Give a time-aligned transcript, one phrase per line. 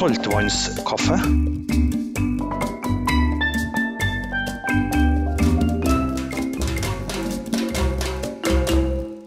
[0.00, 1.16] saltvannskaffe.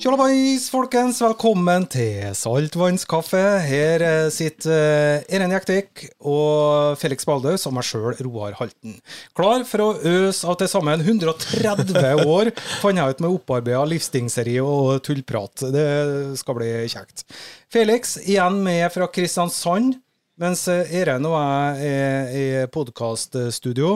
[0.01, 1.19] Tjallabais, folkens.
[1.21, 3.41] Velkommen til Saltvannskaffe.
[3.67, 8.95] Her eh, sitter eh, Eren Jektvik og Felix Baldaus og meg sjøl, Roar Halten.
[9.37, 12.49] Klar for å øse av til sammen 130 år,
[12.81, 15.67] fant jeg ut med opparbeida livsdingseri og tullprat.
[15.69, 15.85] Det
[16.41, 17.27] skal bli kjekt.
[17.69, 19.99] Felix igjen med fra Kristiansand.
[20.41, 23.89] Mens Irene Eren og jeg er i podkaststudio,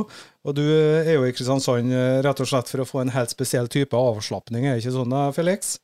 [0.46, 3.34] og du er jo i Kristiansand eh, rett og slett for å få en helt
[3.34, 5.80] spesiell type avslapning, er det ikke sånn da, Felix?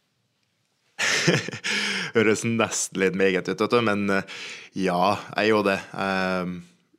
[2.14, 3.66] Høres nesten litt meget ut.
[3.82, 4.30] Men eh,
[4.86, 5.80] ja, jeg er jo det.
[5.98, 6.54] Eh,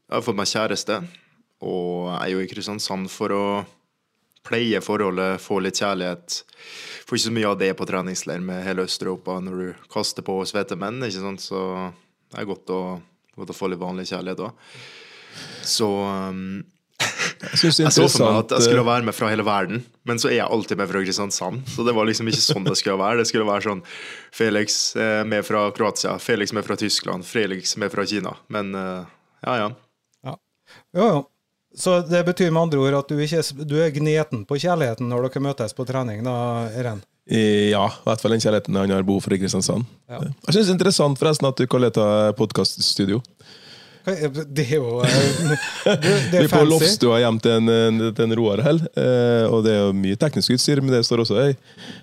[0.05, 0.99] Jeg har fått meg kjæreste,
[1.65, 3.45] og jeg er jo i Kristiansand for å
[4.45, 6.43] pleie forholdet, få litt kjærlighet.
[7.07, 10.43] Får ikke så mye av det på treningsleir med hele Øst-Europa når du kaster på
[10.51, 11.47] svette menn, ikke sant.
[11.47, 11.63] Så
[12.35, 12.83] det er godt å,
[13.37, 14.71] å få litt vanlig kjærlighet òg.
[15.67, 16.63] Så um,
[17.01, 20.21] Jeg jeg så for meg at jeg skulle eh, være med fra hele verden, men
[20.23, 21.65] så er jeg alltid med fra Kristiansand.
[21.75, 23.21] Så det var liksom ikke sånn det skulle være.
[23.21, 23.83] Det skulle være sånn
[24.35, 28.37] Felix eh, med fra Kroatia, Felix med fra Tyskland, Felix med fra Kina.
[28.55, 29.71] Men ja, ja,
[30.25, 30.37] ja.
[30.97, 31.23] Jo, jo.
[31.75, 35.27] Så det betyr med andre ord at du, ikke, du er gneten på kjærligheten når
[35.27, 36.37] dere møtes på trening, da,
[36.71, 37.03] Eren?
[37.25, 39.87] Ja, i hvert fall den kjærligheten han har behov for i Kristiansand.
[40.11, 40.19] Ja.
[40.21, 43.23] Jeg synes det er interessant forresten at du kaller dette podkaststudio.
[44.05, 45.13] Det er jo eh,
[45.85, 49.45] Det, er Vi er på loftstua hjem til en, en, til en Roar her, eh,
[49.49, 51.55] og det er jo mye teknisk utstyr, men det står også ei,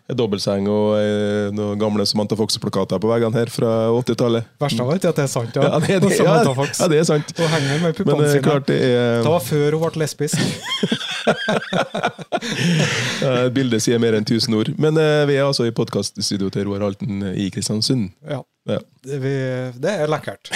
[0.09, 4.49] ei dobbeltseng og ei, noen gamle Samantha Fox-plakater på veggene her fra 80-tallet.
[4.63, 5.67] Verst av alt er at det er sant, ja.
[5.67, 7.35] Ja, det, det, ja, ja, det er sant.
[7.37, 8.45] Og henger med puppene eh, sine.
[8.49, 10.41] klart er Det var før hun ble lesbisk.
[13.25, 14.71] eh, Bildet sier mer enn tusen ord.
[14.81, 18.11] Men eh, vi er altså i podkaststudio til Roar Halten i Kristiansund.
[18.27, 18.41] Ja.
[18.69, 18.77] Ja.
[19.03, 19.33] Det, vi,
[19.81, 20.51] det er lekkert.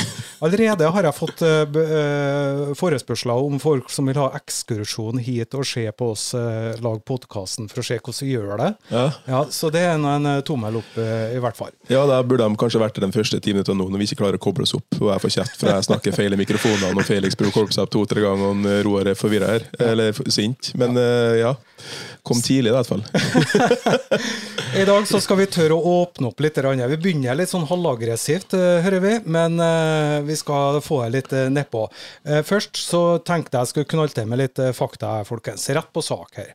[0.46, 5.88] Allerede har jeg fått uh, forespørsler om folk som vil ha ekskursjon hit og se
[5.90, 8.70] på oss uh, lage podkasten for å se hvordan vi gjør det.
[8.92, 9.06] Ja.
[9.26, 11.74] Ja, Så det er en tommel opp, uh, i hvert fall.
[11.90, 14.38] Ja, da burde de kanskje vært den første ti av nå, når vi ikke klarer
[14.38, 15.02] å koble oss opp.
[15.02, 18.28] Og jeg får kjeft for jeg snakker feil i mikrofonene, og Felix bruker korpset to-tre
[18.28, 19.66] ganger, og Roar er forvirra her.
[19.82, 20.76] Eller sint.
[20.78, 21.02] Men
[21.40, 21.56] ja.
[22.26, 23.04] Kom tidlig, i hvert fall.
[24.82, 26.58] I dag så skal vi tørre å åpne opp litt.
[26.58, 31.34] Vi begynner litt sånn halvaggressivt, eh, hører vi, men eh, vi skal få det litt
[31.36, 31.86] eh, nedpå.
[32.46, 35.68] Først så tenkte jeg skulle knalle til med litt fakta, folkens.
[35.76, 36.52] Rett på sak her.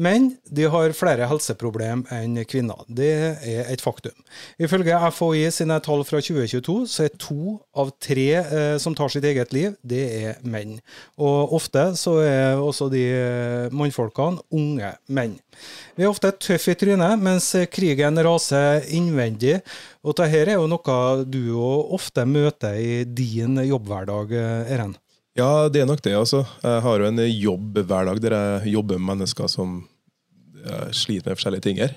[0.00, 2.82] Menn de har flere helseproblem enn kvinner.
[2.88, 3.10] Det
[3.46, 4.16] er et faktum.
[4.60, 8.28] Ifølge FHI sine tall fra 2022 så er to av tre
[8.82, 10.78] som tar sitt eget liv, det er menn.
[11.20, 13.04] Og ofte så er også de
[13.76, 15.36] mannfolkene unge menn.
[15.96, 19.58] Vi er ofte tøffe i trynet, mens krigen raser innvendig.
[20.04, 24.94] Og dette er jo noe du ofte møter i din jobbhverdag, eh, Eren.
[25.38, 26.44] Ja, det er nok det, altså.
[26.62, 29.82] Jeg har jo en jobbhverdag der jeg jobber med mennesker som
[30.92, 31.94] sliter med forskjellige ting her.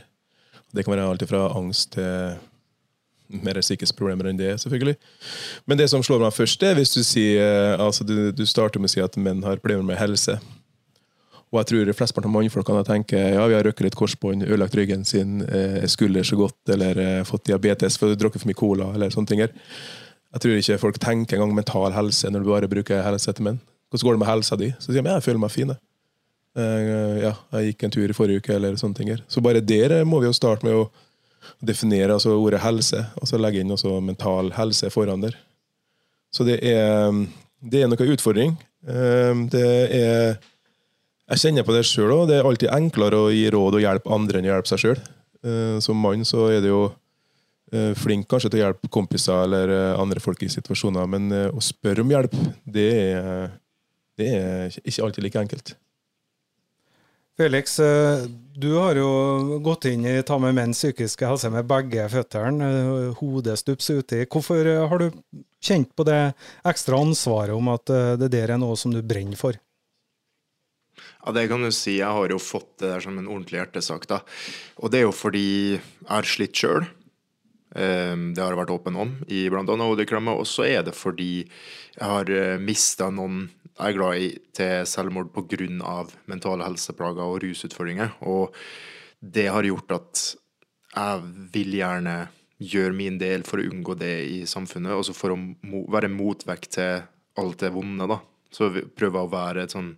[0.73, 2.37] Det kan være alt fra angst til
[3.43, 4.95] mer sikkerhetsproblemer enn det, selvfølgelig.
[5.69, 8.91] Men det som slår meg først, er hvis du sier altså du, du starter med
[8.91, 10.37] å si at menn har problemer med helse.
[11.53, 15.03] Og jeg tror flesteparten av mannfolkene tenker ja, vi har røkket litt korsbånd, ødelagt ryggen
[15.05, 18.87] sin, eh, skulder så godt, eller eh, fått diabetes for å drukke for mye cola,
[18.95, 19.43] eller sånne ting.
[19.43, 23.59] Jeg tror ikke folk tenker engang mental helse når du bare bruker helse til menn.
[23.93, 24.71] Hvordan går det med helsa di?
[24.81, 25.75] Så sier de ja, jeg føler meg fin.
[26.57, 29.11] Eh, ja, jeg gikk en tur i forrige uke, eller sånne ting.
[29.29, 30.87] Så bare der må vi jo starte med å
[31.61, 35.37] definere altså ordet helse, og så legge inn også mental helse foran der.
[36.33, 37.13] Så det er,
[37.61, 38.57] det er noe utfordring.
[38.89, 39.69] Eh, Det
[40.01, 40.41] er
[41.31, 42.25] Jeg kjenner på det sjøl òg.
[42.29, 44.99] Det er alltid enklere å gi råd og hjelpe andre enn å hjelpe seg sjøl.
[45.83, 46.85] Som mann så er det jo
[47.73, 51.49] eh, flink kanskje til å hjelpe kompiser eller eh, andre folk i situasjoner, men eh,
[51.49, 53.55] å spørre om hjelp, det er,
[54.19, 55.73] det er ikke alltid like enkelt.
[57.37, 62.05] Felix, eh, du har jo gått inn i Ta med menns psykiske helse med begge
[62.13, 64.21] føttene, eh, hodet stups uti.
[64.29, 65.09] Hvorfor eh, har du
[65.63, 66.21] kjent på det
[66.69, 69.57] ekstra ansvaret om at eh, det der er noe som du brenner for?
[71.23, 71.97] Ja, det kan du si.
[72.01, 74.19] Jeg har jo fått det der som en ordentlig hjertesak, da.
[74.83, 75.47] Og det er jo fordi
[75.77, 76.85] jeg har slitt sjøl.
[77.73, 80.37] Det har jeg vært åpen om i annet hodeklemmer.
[80.37, 82.29] Og så er det fordi jeg har
[82.61, 86.05] mista noen jeg er glad i, til selvmord pga.
[86.29, 88.19] mentale helseplager og rusutfordringer.
[88.21, 88.53] Og
[89.19, 90.21] det har gjort at
[90.93, 91.23] jeg
[91.55, 92.27] vil gjerne
[92.63, 95.39] gjøre min del for å unngå det i samfunnet, og for å
[95.89, 97.01] være motvekt til
[97.41, 98.19] alt det vonde, da.
[98.53, 99.95] Så prøver jeg å være et sånn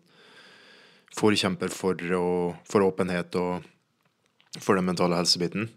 [1.16, 2.00] forkjemper for,
[2.68, 3.66] for åpenhet og
[4.62, 5.70] for den mentale helsebiten.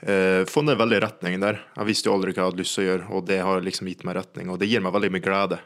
[0.00, 1.60] Eh, funnet en veldig retning der.
[1.76, 3.90] Jeg visste jo aldri hva jeg hadde lyst til å gjøre, og det har liksom
[3.90, 4.48] gitt meg retning.
[4.52, 5.60] Og det gir meg veldig mye glede.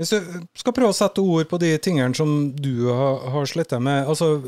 [0.00, 3.74] Hvis du skal prøve å sette ord på de tingene som du har, har slitt
[3.78, 4.40] med altså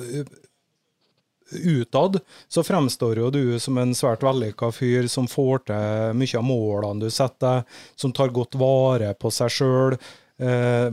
[1.55, 2.17] Utad
[2.49, 7.05] så fremstår jo du som en svært vellykka fyr som får til mye av målene
[7.05, 7.63] du setter,
[7.95, 10.24] som tar godt vare på seg sjøl, eh,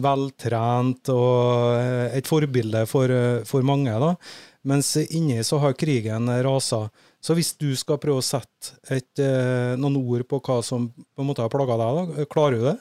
[0.01, 3.91] veltrent og eh, et forbilde for, eh, for mange.
[3.91, 4.15] da.
[4.67, 6.89] Mens inni så har krigen rasa.
[7.21, 11.21] Så hvis du skal prøve å sette et, eh, noen ord på hva som på
[11.21, 12.77] en måte har plaga deg, da, klarer du det?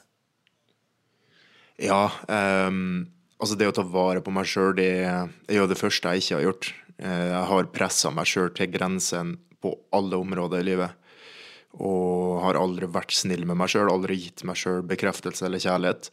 [1.81, 3.09] Ja, Um,
[3.41, 6.37] altså det å ta vare på meg sjøl, det er jo det første jeg ikke
[6.37, 6.73] har gjort.
[7.01, 11.00] Eh, jeg har pressa meg sjøl til grensen på alle områder i livet.
[11.79, 16.11] Og har aldri vært snill med meg sjøl, aldri gitt meg sjøl bekreftelse eller kjærlighet.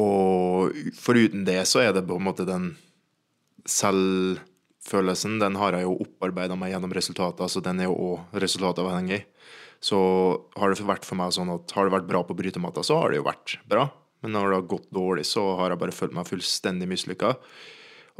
[0.00, 2.72] Og foruten det så er det på en måte den
[3.70, 9.22] selvfølelsen, den har jeg jo opparbeida meg gjennom resultater, så den er jo òg resultatavhengig.
[9.84, 9.98] Så
[10.58, 13.12] har det vært for meg sånn at har det vært bra på brytematta, så har
[13.12, 13.86] det jo vært bra.
[14.24, 17.34] Men når det har gått dårlig, så har jeg bare følt meg fullstendig mislykka.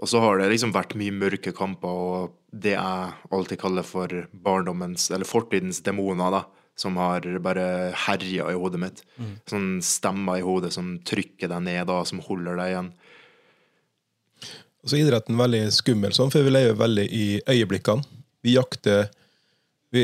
[0.03, 4.11] Og så har det liksom vært mye mørke kamper og det jeg alltid kaller for
[4.33, 6.45] barndommens, eller fortidens demoner, da.
[6.75, 9.03] Som har bare herja i hodet mitt.
[9.15, 9.35] Mm.
[9.47, 12.89] Sånn stemmer i hodet som trykker deg ned, da, som holder deg igjen.
[14.83, 18.19] Og så er idretten veldig skummel, sånn, for vi lever veldig i øyeblikkene.
[18.45, 19.07] Vi jakter
[19.95, 20.03] vi,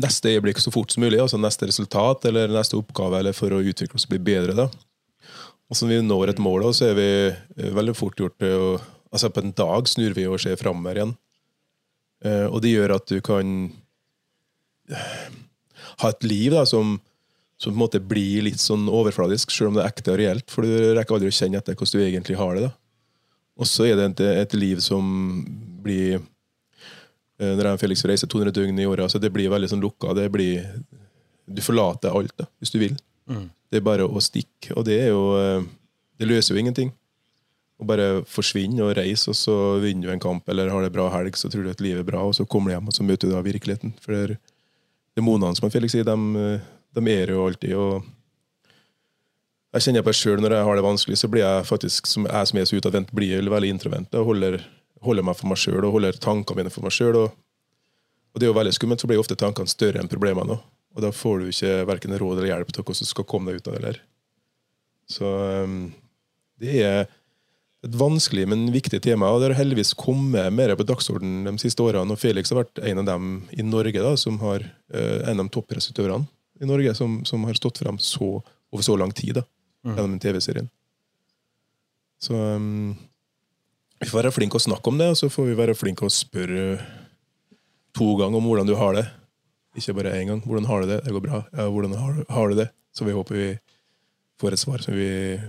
[0.00, 3.60] neste øyeblikk så fort som mulig, altså neste resultat eller neste oppgave eller for å
[3.60, 4.54] utvikle oss og bli bedre.
[4.56, 4.68] da.
[5.72, 8.58] Og så når vi når et mål, så er vi eh, veldig fort gjort til
[8.60, 8.72] å
[9.12, 11.10] Altså På en dag snur vi og ser framover igjen.
[12.24, 13.50] Eh, og det gjør at du kan
[14.88, 15.26] eh,
[16.00, 16.94] ha et liv da, som,
[17.60, 20.46] som på en måte blir litt sånn overfladisk, selv om det er ekte og reelt.
[20.48, 22.70] For du rekker aldri å kjenne etter hvordan du egentlig har det.
[22.70, 22.72] da.
[23.60, 25.04] Og så er det et, et liv som
[25.84, 26.22] blir
[27.36, 30.16] Når jeg og Felix reiser 200 døgn i året, så det blir veldig sånn lukka.
[30.16, 30.64] Det blir,
[31.44, 32.96] du forlater alt da, hvis du vil.
[33.72, 34.74] Det er bare å stikke.
[34.76, 35.64] Og det er jo eh,
[36.20, 36.92] Det løser jo ingenting.
[37.80, 41.08] Å bare forsvinne og reise, og så vinner du en kamp eller har det bra
[41.10, 43.06] helg, så tror du at livet er bra, og så kommer du hjem og så
[43.06, 43.96] møter du da virkeligheten.
[44.04, 44.34] For det er
[45.18, 47.74] demonene, som Felix sier, de, eh, de er jo alltid.
[47.74, 48.04] og
[49.72, 52.48] jeg kjenner på sjøl når jeg har det vanskelig, så blir jeg faktisk, som jeg
[52.50, 54.14] som er så utadvendt, blir veldig introvent.
[54.20, 54.58] og holder,
[55.00, 57.16] holder meg for meg sjøl og holder tankene mine for meg sjøl.
[57.16, 60.58] Og, og, det er jo veldig skummelt, så blir ofte tankene større enn problemene.
[60.58, 60.71] også.
[60.92, 63.62] Og da får du ikke verken råd eller hjelp til hvordan du skal komme deg
[63.62, 63.80] ut av det.
[63.82, 64.00] Eller.
[65.10, 65.32] Så
[65.64, 65.78] um,
[66.60, 67.00] det er
[67.82, 69.30] et vanskelig, men viktig tema.
[69.32, 72.12] og Det har heldigvis kommet mer på dagsordenen de siste årene.
[72.12, 75.46] og Felix har vært en av dem i Norge da, som har uh, en av
[75.46, 76.28] de toppidrettsutøverne
[76.62, 78.36] i Norge som, som har stått frem så,
[78.70, 79.40] over så lang tid.
[79.40, 79.48] da
[79.84, 80.68] gjennom den TV-serien.
[82.22, 82.94] Så um,
[83.98, 86.12] vi får være flinke å snakke om det, og så får vi være flinke å
[86.12, 86.78] spørre
[87.96, 89.06] to ganger om hvordan du har det.
[89.78, 90.42] Ikke bare én gang.
[90.44, 93.12] 'Hvordan har du det?' 'Det går bra.' Ja, 'Hvordan har har du det?' Så vi
[93.12, 93.58] håper vi
[94.40, 95.40] får et svar som vi,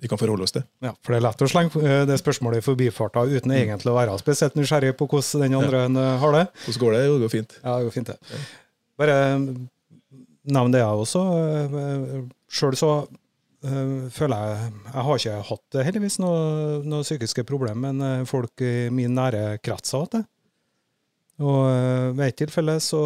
[0.00, 0.64] vi kan forholde oss til.
[0.80, 3.98] Ja, for det er lett å slenge eh, det spørsmålet i forbifarta uten egentlig å
[3.98, 6.16] være spesielt nysgjerrig på hvordan den andre ja.
[6.22, 6.44] har det.
[6.64, 7.04] Hvordan går det?
[7.04, 7.56] Jo, det går fint.
[7.62, 8.40] Ja, det går fint, det.
[8.98, 9.16] Bare
[10.48, 11.24] nevn det, jeg også.
[12.48, 12.92] Sjøl så
[14.14, 19.16] føler jeg Jeg har ikke hatt heldigvis noen noe psykiske problemer, men folk i min
[19.18, 20.24] nære krets har hatt det.
[21.38, 23.00] Og uh, ved et tilfelle så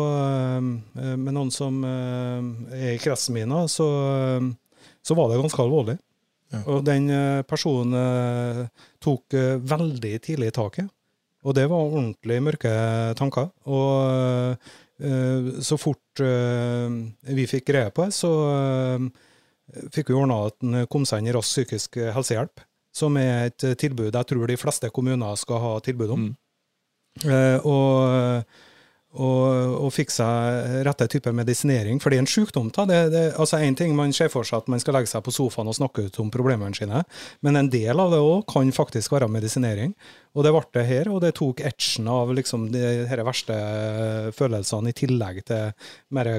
[0.97, 3.89] Med noen som er i kretsen min, så,
[5.05, 5.99] så var det ganske alvorlig.
[6.53, 6.63] Ja.
[6.69, 7.09] Og den
[7.49, 7.95] personen
[9.01, 10.91] tok veldig tidlig i taket.
[11.43, 12.73] Og det var ordentlig mørke
[13.19, 13.49] tanker.
[13.65, 14.57] Og
[15.65, 18.33] så fort vi fikk greie på det, så
[19.95, 22.61] fikk vi ordna at han kom seg inn i rask psykisk helsehjelp,
[22.93, 26.29] som er et tilbud jeg tror de fleste kommuner skal ha tilbud om.
[26.29, 26.37] Mm.
[27.21, 28.47] Uh, og,
[29.13, 30.27] og, og, fiksa
[30.87, 32.71] rette type medisinering, for det er en sykdom.
[32.73, 32.87] Da.
[32.89, 35.35] Det, det, altså en ting Man ser for seg at man skal legge seg på
[35.35, 37.05] sofaen og snakke ut om problemene sine,
[37.45, 39.93] men en del av det òg kan faktisk være medisinering.
[40.33, 43.57] Og det ble det her, og det tok etchen av liksom de her verste
[44.33, 46.39] følelsene, i tillegg til mer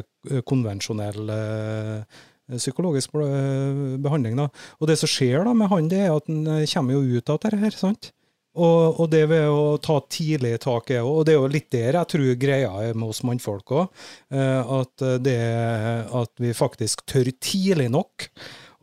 [0.49, 2.23] konvensjonell uh,
[2.57, 4.35] psykologisk behandling.
[4.39, 4.49] Da.
[4.81, 7.29] Og det som skjer da med han, det er at han eh, kommer jo ut
[7.29, 7.77] av dette her.
[7.77, 8.11] sant?
[8.53, 11.97] Og, og, det ved å ta tidlig tak er Og det er jo litt der
[11.97, 14.03] jeg tror greia er med oss mannfolk òg.
[14.29, 15.39] Eh, at, det,
[16.13, 18.27] at vi faktisk tør tidlig nok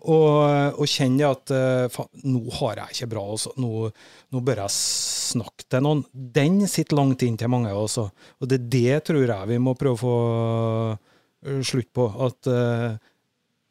[0.00, 1.50] og, og kjenne at
[1.92, 3.50] faen, nå har jeg ikke bra, altså.
[3.60, 3.90] nå,
[4.32, 6.00] nå, bør jeg snakke til noen.
[6.10, 8.06] Den sitter langt inn til mange altså.
[8.40, 12.08] Og det er det tror jeg vi må prøve å få slutt på.
[12.26, 12.48] At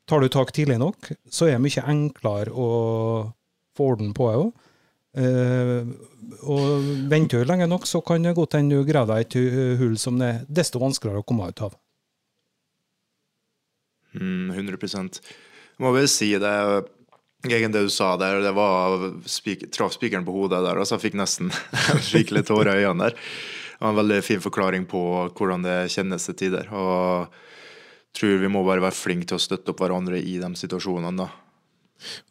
[0.09, 2.69] Tar du tak tidlig nok, så er det mye enklere å
[3.77, 4.47] få orden på det òg.
[5.17, 5.89] Uh,
[6.45, 9.95] og venter du lenge nok, så kan det godt hende du graver deg et hull
[9.97, 11.77] som det er desto vanskeligere å komme ut av.
[14.13, 16.55] Mm, 100 Jeg må vel si det
[17.45, 20.75] Egentlig det du sa der, det var spik traff spikeren på hodet der.
[20.75, 21.53] Altså, jeg fikk nesten
[22.09, 23.13] skikkelig tårer i øynene der.
[23.15, 25.03] Det var en veldig fin forklaring på
[25.37, 26.67] hvordan det kjennes til tider.
[26.75, 30.49] Og jeg tror vi må bare være flinke til å støtte opp hverandre i de
[30.59, 31.15] situasjonene.
[31.15, 31.29] da.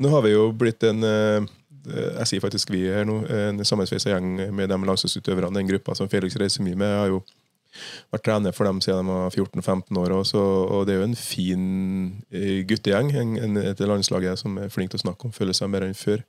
[0.04, 1.48] Nå har vi jo blitt en eh,
[1.94, 5.54] jeg sier faktisk vi her nå, en sammensveisa gjeng med de landslagsutøverne.
[5.56, 7.22] Den gruppa som Felix reiser mye med, Jeg har jo
[8.12, 10.14] vært trener for dem siden de var 14-15 år.
[10.16, 11.64] Også, og det er jo en fin
[12.32, 15.86] eh, guttegjeng, en, en, et landslaget som er flink til å snakke om følelser mer
[15.86, 16.24] enn før.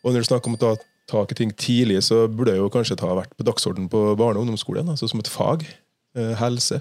[0.00, 0.74] Og når du snakker om å ta
[1.10, 4.38] tak i ting tidlig, så burde jeg jo kanskje ta vært på dagsorden på barne-
[4.38, 5.66] og ungdomsskolen, altså som et fag.
[6.16, 6.80] Eh, helse.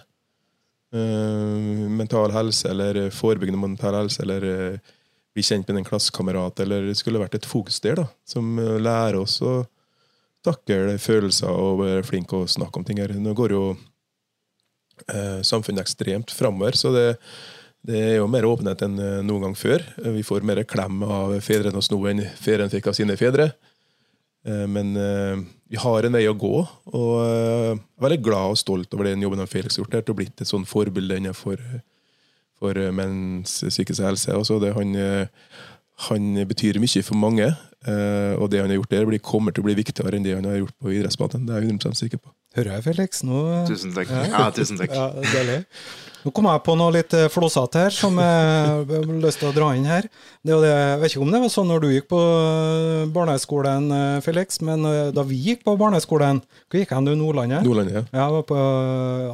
[0.94, 4.96] Eh, mental helse, eller forebyggende mental helse, eller eh,
[5.40, 9.22] bli kjent med en klassekamerat, eller det skulle vært et fokusdel da, som eh, lærer
[9.22, 9.62] oss å
[10.46, 13.16] takle følelser og være flink å snakke om ting her.
[13.16, 13.64] Nå går jo
[15.08, 17.08] eh, samfunnet ekstremt framover, så det,
[17.88, 19.84] det, er jo mer åpenhet enn eh, noen gang før.
[20.20, 23.52] Vi får mer klem av fedrene hos nå enn fedrene fikk av sine fedre.
[24.48, 26.56] Eh, men eh, vi har en vei å gå,
[26.96, 30.06] og eh, jeg er veldig glad og stolt over den jobben Felix har gjort her,
[30.08, 31.64] til å blitt et sånn forbilde innenfor
[32.60, 34.36] for menns psykiske helse.
[34.36, 34.94] Også det han,
[36.10, 37.48] han betyr mye for mange.
[38.38, 40.60] Og det han har gjort der, kommer til å bli viktigere enn det han har
[40.62, 41.48] gjort på idrettsbanen.
[41.48, 42.34] Det er jeg 100 sikker på.
[42.58, 43.24] Hører jeg, Felix?
[43.26, 43.40] Nå...
[43.70, 44.10] Tusen takk.
[44.10, 44.94] Ja, ja tusen takk.
[45.00, 45.64] Ja, deilig.
[46.20, 48.48] Nå kom jeg på noe litt flåsete her, som jeg
[48.90, 50.10] har lyst til å dra inn her.
[50.44, 52.20] Det, det, jeg vet ikke om det var sånn når du gikk på
[53.16, 53.88] barneskolen,
[54.26, 54.84] Felix, men
[55.16, 57.14] da vi gikk på barneskolen Hvor gikk hen du?
[57.16, 57.64] Nordlandet?
[57.64, 58.04] Nordlandet, ja.
[58.12, 58.60] ja jeg var på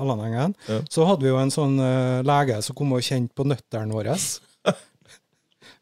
[0.04, 0.54] Allandengen.
[0.70, 0.84] Ja.
[0.94, 1.80] Så hadde vi jo en sånn
[2.28, 4.20] lege som kom og kjente på nøttene våre.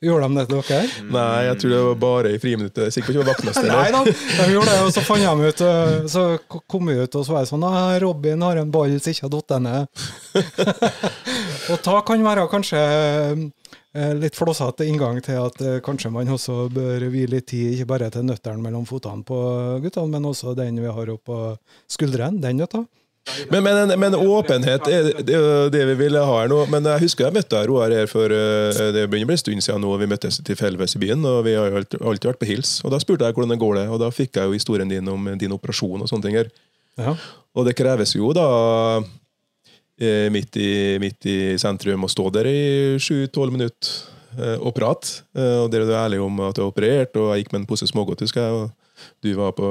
[0.04, 1.08] Gjorde de det til dere?
[1.16, 2.94] Nei, jeg tror det var bare i friminuttet.
[2.96, 3.70] Sikkert ikke var vaktmester.
[3.70, 5.64] Nei da, de gjorde det, og så fant de ut
[6.12, 7.68] Så kom vi ut, og så var jeg sånn
[8.04, 10.06] Robin har en ball som ikke har falt ned.
[11.72, 12.82] og da kan være kanskje
[14.18, 18.26] litt flåsete inngang til at kanskje man også bør vie litt tid, ikke bare til
[18.26, 19.40] nøttene mellom føttene på
[19.86, 21.40] guttene, men også den vi har oppå
[21.94, 22.42] skuldrene.
[22.44, 22.84] Den nøtta.
[23.50, 25.06] Men, men, men, åpenhet er
[25.72, 26.58] det, vi ville ha her nå.
[26.72, 29.84] Men jeg husker jeg møtte Roar her for det begynner å bli en stund siden
[29.86, 29.94] nå.
[30.02, 32.76] Vi møttes tilfeldigvis i byen, og vi har alltid, vært på hils.
[32.84, 35.08] Og Da spurte jeg hvordan det går det, og da fikk jeg jo historien din
[35.08, 36.40] om din operasjon og sånne ting.
[36.42, 36.52] her.
[37.00, 37.16] Ja.
[37.56, 38.48] Og det kreves jo da
[40.34, 42.62] midt i, midt i sentrum å stå der i
[43.00, 45.24] sju-tolv minutter og prate.
[45.38, 47.88] Og dere er ærlige om at du er operert, og jeg gikk med en pose
[47.88, 48.64] smågodt, husker jeg.
[48.66, 49.68] Og du var på,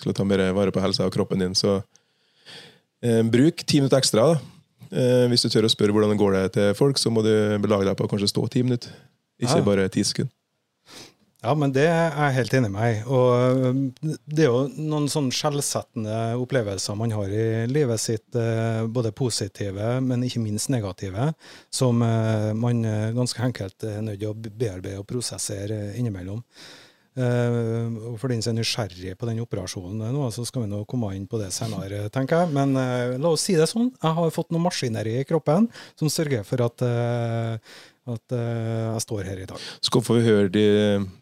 [0.00, 1.54] skulle ta mer vare på helsa og kroppen din.
[1.58, 1.82] så
[3.00, 4.34] Eh, bruk ti minutter ekstra.
[4.90, 7.32] Eh, hvis du tør å spørre hvordan det går det til folk, så må du
[7.62, 8.92] belage deg på å kanskje stå ti minutter.
[9.40, 9.66] Ikke ja.
[9.66, 10.34] bare ti sekunder.
[11.40, 15.06] Ja, men det er jeg helt enig med deg Og eh, det er jo noen
[15.08, 18.36] sånn skjellsettende opplevelser man har i livet sitt,
[18.92, 21.30] både positive, men ikke minst negative,
[21.72, 22.84] som man
[23.16, 26.44] ganske enkelt er nødt til å bearbeide og prosessere innimellom.
[27.18, 31.10] Uh, for den som er nysgjerrig på den operasjonen nå, så skal vi nå komme
[31.16, 32.54] inn på det senere, tenker jeg.
[32.54, 33.90] Men uh, la oss si det sånn.
[33.98, 35.66] Jeg har fått noe maskineri i kroppen
[35.98, 39.64] som sørger for at, uh, at jeg står her i dag.
[39.84, 40.64] Så får vi høre de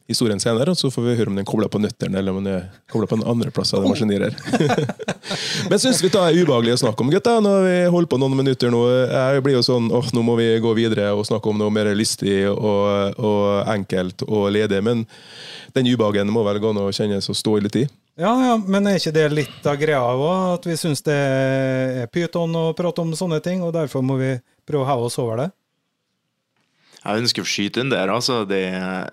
[0.09, 2.55] historien senere, og så får vi høre om den kobler på nøttene, eller om den
[2.55, 4.31] er kobla på en andre plass av det maskinier
[5.71, 7.37] Men syns vi det er ubehagelig å snakke om, gutta?
[7.45, 8.81] Når vi holder på noen minutter nå.
[9.11, 11.91] Jeg blir jo sånn åh, nå må vi gå videre og snakke om noe mer
[11.99, 14.81] lystig og, og enkelt og ledig.
[14.85, 15.05] men
[15.77, 17.85] den ubehagen må vel gå an å kjennes og stå i litt i?
[18.19, 20.25] Ja, ja, men er ikke det litt av greia òg?
[20.57, 24.33] At vi syns det er pyton å prate om sånne ting, og derfor må vi
[24.67, 25.49] prøve å heve oss over det?
[27.05, 28.43] Jeg ønsker å skyte inn der, altså.
[28.49, 28.63] Det,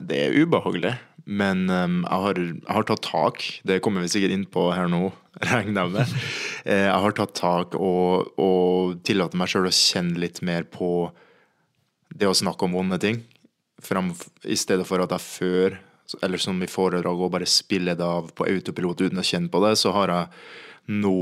[0.02, 0.96] det er ubehagelig.
[1.26, 3.46] Men um, jeg, har, jeg, har, tatt tak.
[3.66, 5.10] Det kommer vi sikkert inn på her nå,
[5.52, 6.18] regner jeg med.
[6.66, 11.10] Eh, jeg har tatt tak og, og tillater meg sjøl å kjenne litt mer på
[12.16, 13.24] det å snakke om vonde ting.
[13.84, 14.14] Frem,
[14.46, 15.82] I stedet for at jeg før
[16.22, 19.62] eller som i foredrag, og bare spiller det av på autopilot uten å kjenne på
[19.64, 21.16] det, så har jeg nå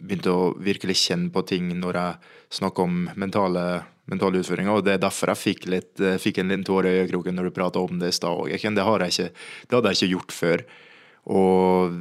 [0.00, 3.64] begynt å virkelig kjenne på ting når jeg snakker om mentale,
[4.10, 4.76] mentale utfordringer.
[4.76, 7.48] Og det er derfor jeg fikk, litt, eh, fikk en liten tåre i øyekroken når
[7.48, 8.50] du prata om det i stad òg.
[8.52, 9.10] Det, det hadde
[9.92, 10.64] jeg ikke gjort før.
[11.30, 12.00] Og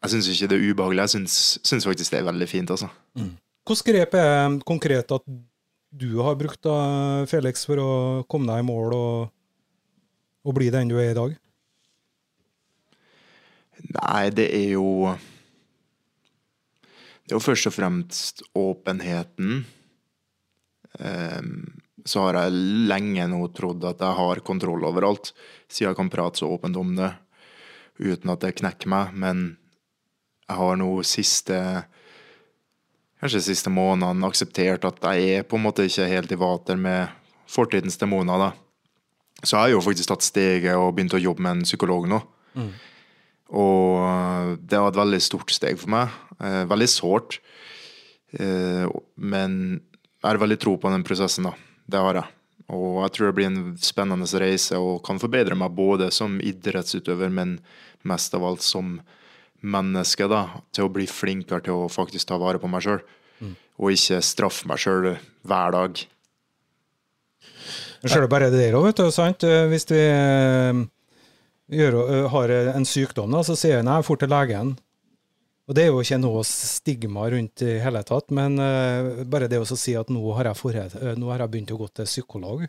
[0.00, 1.06] jeg syns ikke det er ubehagelig.
[1.06, 1.30] Jeg
[1.68, 2.90] syns faktisk det er veldig fint, altså.
[3.18, 3.34] Mm.
[3.68, 5.26] Hvilke grep er konkret at
[5.90, 7.90] du har brukt, da, Felix, for å
[8.30, 9.32] komme deg i mål og,
[10.46, 11.34] og bli den du er i dag?
[13.90, 15.10] Nei, det er jo
[17.24, 19.64] Det er jo først og fremst åpenheten.
[20.98, 25.32] Um, så har jeg lenge nå trodd at jeg har kontroll over alt,
[25.68, 27.12] siden jeg kan prate så åpent om det
[28.00, 29.12] uten at det knekker meg.
[29.12, 29.44] Men
[30.48, 31.60] jeg har nå siste
[33.20, 37.12] kanskje siste månedene akseptert at jeg er på en måte ikke helt i vater med
[37.50, 38.38] fortidens demoner.
[38.40, 38.50] da.
[39.42, 42.20] Så jeg har jo faktisk tatt steget og begynt å jobbe med en psykolog nå.
[43.50, 46.16] Og eh, det var et veldig stort steg for meg.
[46.38, 47.40] Eh, veldig sårt.
[48.38, 49.54] Eh, men
[50.20, 51.54] jeg har veldig tro på den prosessen, da.
[51.90, 52.36] Det har jeg.
[52.70, 57.32] Og jeg tror det blir en spennende reise og kan forbedre meg både som idrettsutøver,
[57.34, 57.56] men
[58.06, 59.00] mest av alt som
[59.60, 60.44] menneske, da.
[60.72, 63.02] Til å bli flinkere til å faktisk ta vare på meg sjøl.
[63.80, 65.14] Og ikke straffe meg sjøl
[65.48, 66.00] hver dag.
[68.04, 69.10] Sjøl bare det der òg, vet du.
[69.12, 69.44] sant?
[69.44, 70.80] Eh, Hvis vi eh,
[71.80, 74.74] gjør, eh, har en sykdom, da, så sier jeg nei, fort til legen.
[75.70, 79.60] Og det er jo ikke noe stigma rundt i hele tatt, men uh, bare det
[79.62, 82.64] å si at nå har, forret, uh, nå har jeg begynt å gå til psykolog,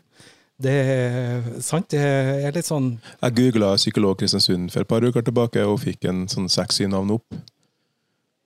[0.62, 1.88] det er sant.
[1.90, 6.06] Det er litt sånn Jeg googla psykolog Kristiansund for et par uker tilbake og fikk
[6.06, 7.40] en sånn sexy navn opp.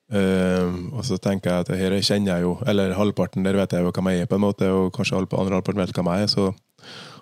[0.09, 3.85] Uh, og så tenker jeg at her kjenner jeg jo, eller halvparten der vet jeg
[3.85, 6.33] jo hvem jeg er, på en måte, og kanskje andre halvparten vet hvem jeg er.
[6.33, 6.49] så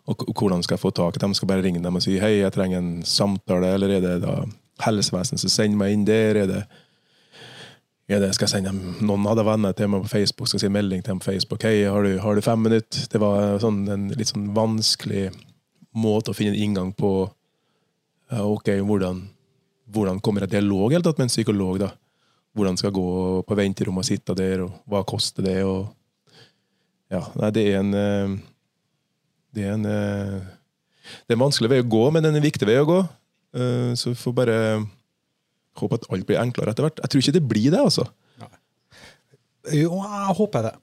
[0.04, 1.34] og hvordan skal jeg få tak i dem?
[1.34, 4.42] Skal bare ringe dem og si hei, jeg trenger en samtale, eller er det da
[4.84, 6.42] helsevesenet som sender meg inn der?
[6.42, 6.62] Er det,
[8.08, 8.72] er det skal jeg sende
[9.06, 11.62] Noen hadde venner til meg på Facebook, skal si melding til dem på Facebook.
[11.64, 13.06] Hei, har du, har du fem minutter?
[13.10, 15.30] Det var sånn, en litt sånn vanskelig
[15.96, 17.12] måte å finne en inngang på.
[18.32, 19.22] Ja, ok, hvordan,
[19.94, 21.92] hvordan kommer jeg i dialog helt tatt med en psykolog, da?
[22.54, 23.06] Hvordan skal jeg gå
[23.48, 25.56] på venterom og sitte der, og hva koster det?
[25.66, 25.88] Og,
[27.12, 28.36] ja, nei, det er en eh,
[29.54, 30.52] Det er en eh,
[31.24, 33.00] Det er en vanskelig vei å gå, men det er en viktig vei å gå.
[33.58, 34.58] Eh, Så vi får bare
[35.80, 37.02] håpe at alt blir enklere etter hvert.
[37.02, 38.06] Jeg tror ikke det blir det, altså.
[39.72, 40.74] Jo, jeg håper det.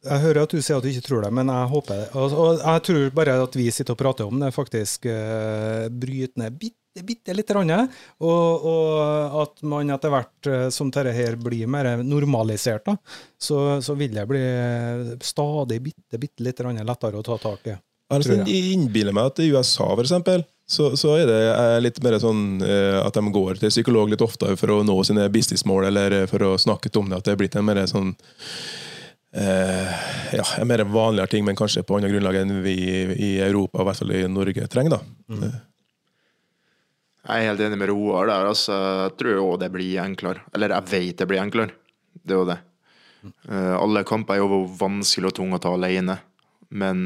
[0.00, 2.04] Jeg hører at du sier at du ikke tror det, men jeg håper det.
[2.16, 6.40] Og, og jeg tror bare at vi sitter og prater om det, faktisk uh, bryter
[6.40, 7.90] ned bitte, bitte lite grann.
[8.24, 12.96] Og, og at man etter hvert eh, som dette her blir mer normalisert, da,
[13.38, 14.42] så, så vil det bli
[15.22, 17.76] stadig bitte, bitte lite grann lettere å ta tak i.
[18.10, 21.96] Jeg, jeg innbiller meg at i USA, for eksempel, så, så er det eh, litt
[22.04, 25.88] mer sånn eh, at de går til psykolog litt oftere for å nå sine businessmål,
[25.88, 27.18] eller eh, for å snakke om det.
[27.18, 28.12] At det er blitt en mer sånn
[29.34, 29.90] eh,
[30.36, 32.76] ja, en mer vanligere ting, men kanskje på andre grunnlag enn vi
[33.16, 34.94] i Europa, i hvert fall i Norge, trenger.
[34.94, 35.50] da.
[37.26, 38.46] Jeg er helt enig med Roar der.
[38.52, 38.78] Altså,
[39.08, 40.46] jeg tror òg det blir enklere.
[40.54, 41.74] Eller jeg vet det blir enklere.
[42.14, 42.60] Det er jo det.
[43.20, 43.34] Mm.
[43.76, 46.14] alle kamper er jo vanskelig og tunge å ta alene.
[46.70, 47.02] Men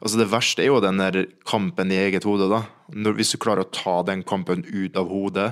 [0.00, 2.50] altså, det verste er jo den der kampen i eget hode.
[2.52, 2.64] da.
[2.92, 5.50] Når, hvis du klarer å ta den kampen ut av hodet,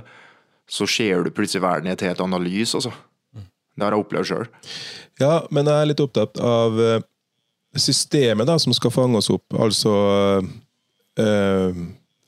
[0.71, 2.75] så ser du plutselig verden i et helt annet lys.
[2.79, 2.93] Altså.
[3.75, 4.47] Det har jeg opplevd sjøl.
[5.21, 7.03] Ja, men jeg er litt opptatt av eh,
[7.77, 9.57] systemet da, som skal fange oss opp.
[9.59, 9.95] Altså
[11.19, 11.83] øh,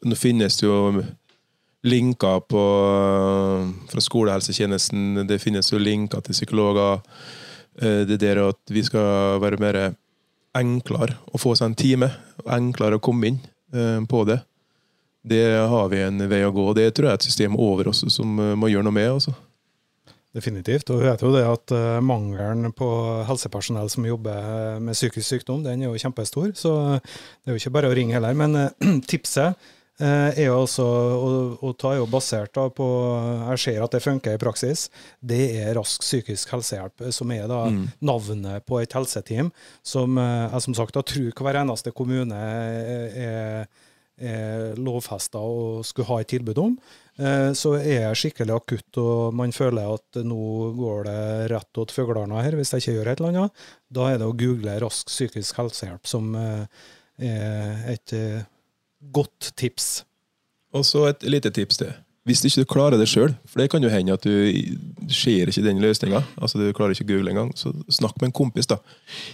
[0.06, 1.04] Nå finnes det jo
[1.86, 2.62] linker på,
[3.90, 7.00] fra skolehelsetjenesten, det finnes jo linker til psykologer.
[7.78, 9.80] Eh, det der at vi skal være mer
[10.56, 12.10] enklere å få seg en time,
[12.44, 13.40] enklere å komme inn
[13.74, 14.40] eh, på det.
[15.26, 18.04] Det har vi en vei å gå, det tror jeg er et system over oss
[18.14, 19.10] som eh, må gjøre noe med.
[19.18, 19.34] Også.
[20.36, 20.90] Definitivt.
[20.92, 22.90] Og vi vet jo det at eh, mangelen på
[23.28, 26.52] helsepersonell som jobber med psykisk sykdom, den er jo kjempestor.
[26.58, 28.36] Så det er jo ikke bare å ringe heller.
[28.38, 28.70] Men
[29.10, 29.58] tipset
[30.04, 32.86] er jo altså, og, og ta er jo basert da på
[33.54, 34.90] Jeg ser at det funker i praksis.
[35.24, 37.62] Det er Rask psykisk helsehjelp, eh, som er da
[38.04, 39.48] navnet på et helseteam
[39.82, 43.68] som eh, jeg som sagt da tror hver eneste kommune eh, er,
[44.20, 46.74] er lovfesta og skulle ha et tilbud om.
[47.16, 51.22] Eh, Så er jeg skikkelig akutt, og man føler at nå går det
[51.54, 53.64] rett åt fuglene her, hvis jeg ikke gjør et eller annet.
[53.88, 56.84] Da er det å google rask psykisk helsehjelp som eh,
[57.32, 58.44] er et eh,
[59.12, 60.04] godt tips.
[60.74, 61.94] Og så et lite tips til.
[62.26, 64.50] Hvis ikke du klarer det sjøl, for det kan jo hende at du
[65.14, 68.34] ser ikke den løsninga, altså du klarer ikke å google engang, så snakk med en
[68.34, 68.66] kompis.
[68.66, 68.80] da.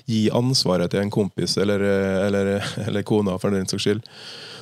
[0.04, 1.80] Gi ansvaret til en kompis, eller,
[2.26, 2.52] eller,
[2.84, 4.04] eller kona for den saks skyld,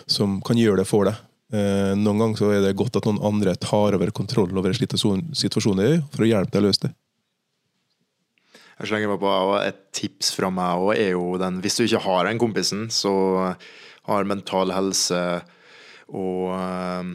[0.07, 1.18] som kan gjøre det for deg.
[1.51, 4.79] Eh, Noen ganger så er det godt at noen andre tar over kontroll over en
[4.79, 5.83] slik situasjon
[6.14, 6.94] for å hjelpe deg å løse det.
[8.81, 11.83] Jeg slenger meg på og Et tips fra meg òg er jo den Hvis du
[11.85, 13.12] ikke har en kompisen, så
[14.11, 15.23] har Mental Helse
[16.11, 17.11] og eh,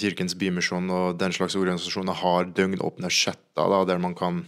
[0.00, 4.44] Kirkens Bymisjon og den slags organisasjoner har døgnåpne chatter der man kan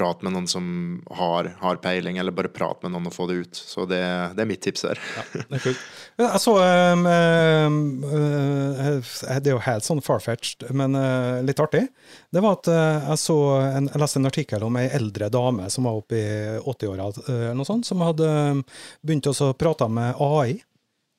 [0.00, 0.64] prate med noen som
[1.12, 3.60] har, har peiling, eller bare prate med noen og få det ut.
[3.60, 4.00] Så det,
[4.36, 5.00] det er mitt tips her.
[5.34, 5.82] Det er kult.
[6.20, 8.98] Jeg så um, um, uh,
[9.40, 11.86] Det er jo helt sånn farfetched, men uh, litt artig.
[12.28, 15.70] Det var at uh, jeg så en, jeg leste en artikkel om ei eldre dame
[15.72, 18.60] som var oppe i 80-åra, uh, som hadde um,
[19.00, 20.60] begynt å prate med AI.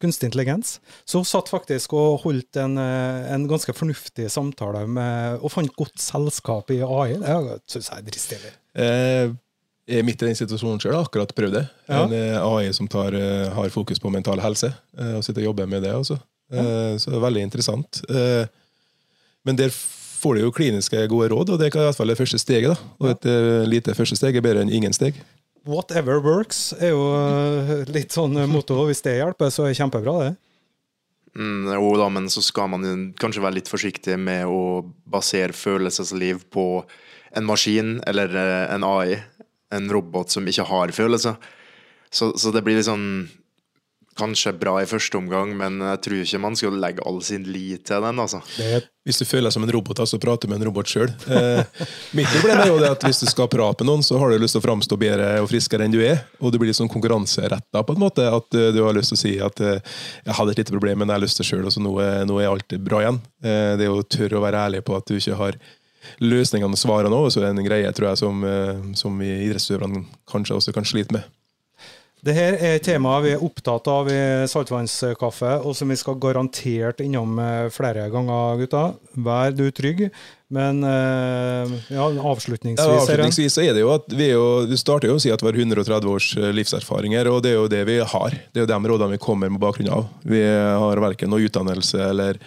[0.02, 0.80] Kunstig intelligens.
[1.06, 5.72] Så hun satt faktisk og holdt en, uh, en ganske fornuftig samtale med, og fant
[5.78, 7.20] godt selskap i AI.
[7.22, 8.40] Det syns jeg er dristig.
[8.74, 9.32] Eh,
[9.92, 10.96] er midt i den situasjonen sjøl.
[11.02, 11.64] Akkurat prøvd det.
[11.90, 12.04] Ja.
[12.06, 15.52] En eh, AI som tar, eh, har fokus på mental helse, eh, og sitter og
[15.52, 15.94] jobber med det.
[15.98, 16.18] også.
[16.52, 16.64] Ja.
[17.00, 18.02] Så det er veldig interessant.
[18.12, 18.46] Eh,
[19.46, 22.18] Men der får du jo kliniske gode råd, og det er i hvert fall det
[22.20, 22.70] første steget.
[22.70, 22.76] da.
[23.00, 25.16] Og et eh, lite første steg er bedre enn ingen steg.
[25.70, 28.80] Whatever works er jo eh, litt sånn motto.
[28.90, 30.32] Hvis det hjelper, så er det kjempebra, det.
[31.38, 36.44] Mm, jo da, men så skal man kanskje være litt forsiktig med å basere følelsesliv
[36.52, 36.66] på
[37.38, 39.22] en maskin eller eh, en AI,
[39.72, 41.38] en robot som ikke har følelser.
[42.12, 43.30] Så, så det blir litt sånn
[44.20, 47.86] Kanskje bra i første omgang, men jeg tror ikke man skal legge all sin lit
[47.88, 48.20] til den.
[48.20, 48.42] altså.
[48.58, 50.86] Det er Hvis du føler deg som en robot, så prater du med en robot
[50.92, 51.08] sjøl.
[51.32, 51.64] Eh,
[52.20, 54.38] mitt problem er jo det at hvis du skal prate med noen, så har du
[54.44, 56.26] lyst til å framstå bedre og friskere enn du er.
[56.44, 58.28] Og du blir sånn konkurranseretta på en måte.
[58.28, 59.80] At eh, du har lyst til å si at eh,
[60.28, 62.26] jeg hadde et lite problem, men jeg har lyst til sjøl, og så nå, er-
[62.28, 63.22] nå er alt bra igjen.
[63.42, 65.56] Eh, det er jo tørre å være ærlig på at du ikke har
[66.20, 69.32] løsningene og svarene òg, så er det en greie tror jeg, som, eh, som vi
[69.48, 71.24] idrettsutøverne kanskje også kan slite med.
[72.22, 76.20] Det her er et tema vi er opptatt av i Saltvannskaffe, og som vi skal
[76.22, 78.84] garantert innom eh, flere ganger, gutta.
[79.26, 80.04] Vær du trygg.
[80.54, 84.76] Men eh, ja, avslutningsvis Ja, avslutningsvis så er det jo at vi er jo, Du
[84.78, 87.68] starter jo å si at vi har 130 års eh, livserfaringer, og det er jo
[87.72, 88.38] det vi har.
[88.52, 90.10] Det er jo de rådene vi kommer med bakgrunn av.
[90.22, 92.38] Vi har verken noe utdannelse eller,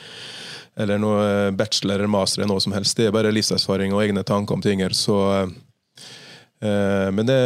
[0.78, 2.94] eller noe bachelor eller master eller noe som helst.
[3.00, 4.86] Det er bare livserfaring og egne tanker om ting.
[4.86, 5.18] her, Så,
[6.62, 7.40] eh, men det,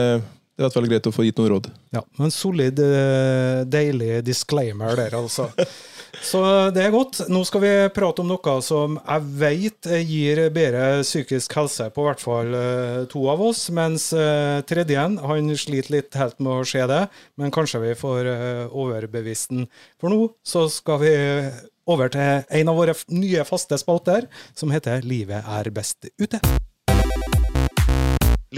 [0.58, 1.66] det er i hvert fall greit å få gitt noen råd.
[1.94, 5.52] Ja, en solid, eh, deilig disclaimer der, altså.
[6.24, 6.40] Så
[6.74, 7.20] det er godt.
[7.30, 12.24] Nå skal vi prate om noe som jeg vet gir bedre psykisk helse på hvert
[12.24, 16.82] fall eh, to av oss, mens eh, tredjen han sliter litt helt med å se
[16.90, 17.04] det,
[17.38, 18.32] men kanskje vi får
[18.66, 19.68] overbevist den.
[20.02, 21.14] For nå så skal vi
[21.86, 24.26] over til en av våre nye faste spalter,
[24.58, 26.42] som heter Livet er best ute.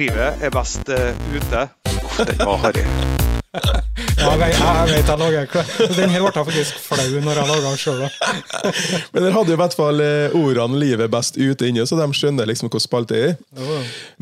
[0.01, 1.69] Livet er best ute.
[2.26, 2.85] Den var harry.
[3.50, 7.62] Ja, jeg jeg, vet jeg lager Den her ble jeg faktisk flau når jeg laga
[7.64, 8.02] den sjøl.
[9.12, 12.06] Men dere hadde jo i hvert fall eh, ordene 'livet best ute' inne, så de
[12.14, 13.35] skjønner liksom hva spalte er.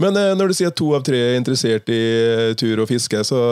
[0.01, 2.89] Men eh, når du sier at to av tre er interessert i eh, tur og
[2.89, 3.43] fiske, så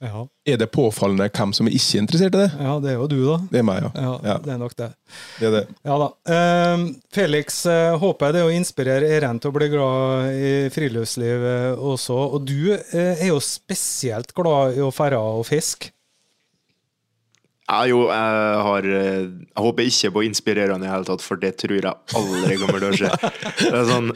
[0.00, 0.22] Ja.
[0.48, 2.48] er det påfallende hvem som er ikke interessert i det.
[2.56, 3.36] ja, det er jo du, da.
[3.52, 3.90] Det er meg, ja.
[4.00, 4.88] Ja, ja det er nok det.
[5.36, 5.62] det er det.
[5.84, 6.08] Ja da.
[6.36, 11.46] Ehm, Felix, håper håper det er å inspirere Eren til å bli glad i friluftsliv
[11.52, 12.16] eh, også.
[12.36, 15.92] Og du eh, er jo spesielt glad i å ferde og fiske.
[17.70, 21.52] Ja, jo, jeg har Jeg håper ikke på å inspirere det hele tatt, for det
[21.60, 23.10] tror jeg aldri kommer til å skje.
[23.60, 24.10] Det er sånn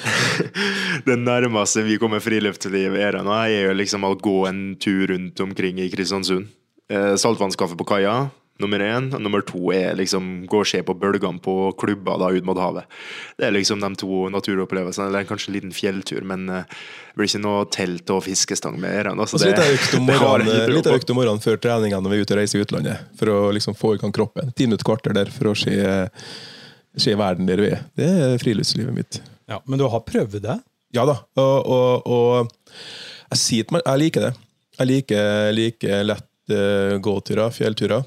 [1.08, 5.38] Det nærmeste vi kommer friluftsliv er nå, er jo liksom å gå en tur rundt
[5.44, 6.50] omkring i Kristiansund.
[6.90, 8.16] Eh, Saltvannskaffe på kaia,
[8.62, 9.08] nummer én.
[9.14, 12.58] Og nummer to er liksom gå og se på bølgene på klubber da ut mot
[12.60, 12.88] havet.
[13.38, 15.08] Det er liksom de to naturopplevelsene.
[15.10, 18.94] Eller kanskje en liten fjelltur, men eh, det blir ikke noe telt og fiskestang med
[19.00, 19.22] Eren.
[19.22, 22.60] Altså, litt av økt om morgenen, morgenen før treningene når vi er ute og reiser
[22.60, 23.08] i utlandet.
[23.20, 24.54] For å liksom få i gang kroppen.
[24.54, 25.74] Ti minutter, kvarter der for å se,
[27.00, 27.84] se verden der vi er.
[27.98, 29.20] Det er friluftslivet mitt.
[29.50, 30.60] Ja, Men du har prøvd det?
[30.94, 31.18] Ja da.
[31.42, 32.54] Og, og, og
[33.34, 34.32] jeg sier til meg Jeg liker det.
[34.78, 38.04] Jeg liker, liker lett uh, gåturer, fjellturer.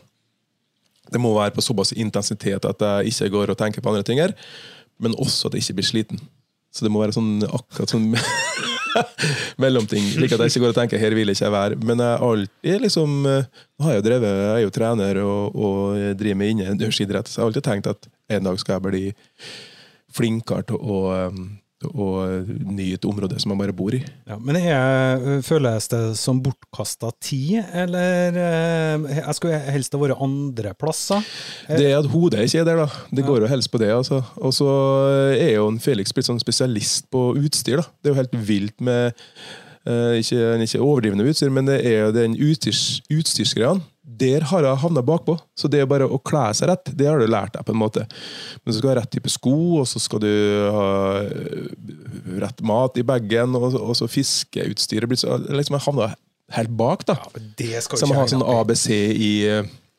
[1.11, 4.19] Det må være på såpass intensitet at jeg ikke går og tenker på andre ting
[4.21, 4.33] her,
[4.99, 6.21] men også at jeg ikke blir sliten.
[6.73, 8.11] Så det må være sånn akkurat sånn
[9.63, 10.03] mellomting.
[10.19, 11.79] Like at jeg ikke går og tenker 'her vil jeg ikke være'.
[11.83, 15.21] Men jeg har alltid liksom eh, Nå har jeg jo drevet, jeg er jo trener
[15.21, 18.85] og, og driver med innendørsidrett, så jeg har alltid tenkt at en dag skal jeg
[18.87, 19.03] bli
[20.17, 21.41] flinkere til å, eh,
[21.85, 22.07] å
[22.49, 23.99] nyte området som man bare bor i.
[24.25, 30.23] Ja, men er, føles det som bortkasta tid, eller eh, Jeg skulle helst ha vært
[30.23, 31.21] andre plasser.
[31.69, 33.03] Det er at hodet ikke er der, da.
[33.13, 33.91] Det går jo helst på det.
[33.93, 34.23] altså.
[34.41, 34.71] Og så
[35.35, 37.83] er jo en Felix blitt sånn spesialist på utstyr.
[37.83, 37.85] da.
[38.01, 39.13] Det er jo helt vilt med
[39.85, 43.85] eh, ikke, ikke overdrivende utstyr, men det er jo den utstyrs, utstyrsgreiene.
[44.07, 45.35] Der har jeg havna bakpå.
[45.59, 47.65] Så det er bare å kle seg rett, det har du lært deg.
[47.67, 48.05] på en måte.
[48.63, 50.29] Men så skal du ha rett type sko, og så skal du
[50.71, 50.85] ha
[51.25, 51.67] eh,
[52.39, 55.07] rett mat i bagen, og, og så fiskeutstyret.
[55.11, 56.15] blir så- Liksom, jeg havna
[56.55, 57.17] helt bak, da.
[57.59, 59.33] Det skal Så jeg må ha sånn ABC i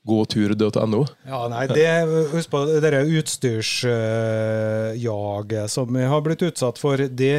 [0.08, 1.02] gåtur.no.
[1.28, 1.86] Ja, nei, det,
[2.32, 6.96] Husk på det utstyrsjaget som vi har blitt utsatt for.
[6.98, 7.38] Det,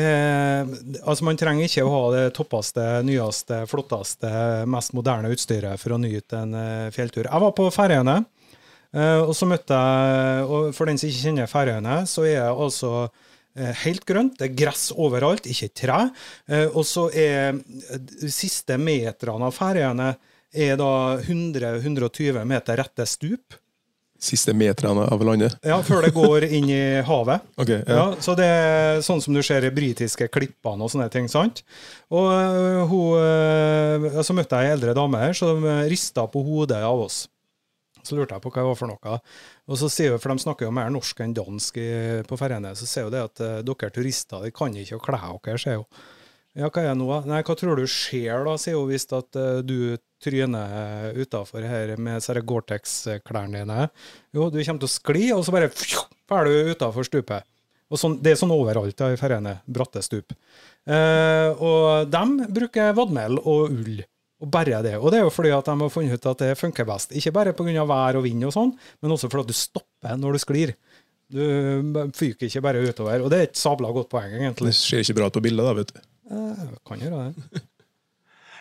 [1.03, 4.29] altså Man trenger ikke å ha det toppeste, nyeste, flotteste,
[4.69, 7.25] mest moderne utstyret for å nyte en eh, fjelltur.
[7.27, 8.17] Jeg var på Færøyene,
[8.93, 12.59] eh, og så møtte jeg og For den som ikke kjenner Færøyene, så er jeg
[12.65, 12.91] altså
[13.57, 14.33] eh, helt grønt.
[14.39, 15.99] Det er gress overalt, ikke tre.
[16.73, 20.09] Og så er de siste meterne av Færøyene
[20.53, 23.57] er da 100-120 meter rette stup.
[24.19, 25.55] Siste meterne av landet?
[25.63, 27.45] Ja, før det går inn i havet.
[27.61, 27.95] okay, ja.
[27.95, 31.63] Ja, så det er sånn som du ser i britiske klippene og sånne ting, sant?
[32.11, 36.81] Og øh, hun øh, Så møtte jeg ei eldre dame her som rista på hodet
[36.83, 37.23] av oss.
[38.03, 39.17] Så lurte jeg på hva det var for noe.
[39.71, 41.79] Og så sier hun, For de snakker jo mer norsk enn dansk
[42.27, 45.61] på ferjene, så sier hun det at dere turister de kan ikke å kle dere,
[45.61, 45.87] sier hun.
[46.59, 47.09] Ja, hva er det nå?
[47.29, 51.93] Nei, hva tror du skjer da, sier hun, hvis at øh, du tryner utafor her
[51.95, 53.85] med Gore-Tex-klærne dine?
[54.35, 57.47] Jo, du kommer til å skli, og så bare fer du utafor stupet.
[57.89, 59.55] Og sånn, det er sånn overalt ja, i ferjene.
[59.65, 60.35] Bratte stup.
[60.85, 64.03] Eh, og de bruker vadmel og ull.
[64.39, 64.93] Og bare det.
[64.99, 67.15] Og det er jo fordi at de har funnet ut at det funker best.
[67.17, 67.87] Ikke bare pga.
[67.87, 70.75] vær og vind og sånn, men også fordi at du stopper når du sklir.
[71.29, 71.41] Du
[72.17, 73.25] fyker ikke bare utover.
[73.25, 74.71] Og det er et sabla godt poeng, egentlig.
[74.71, 76.08] Det ser ikke bra ut på bildet, da, vet du.
[76.29, 77.63] Eh, kan gjøre det.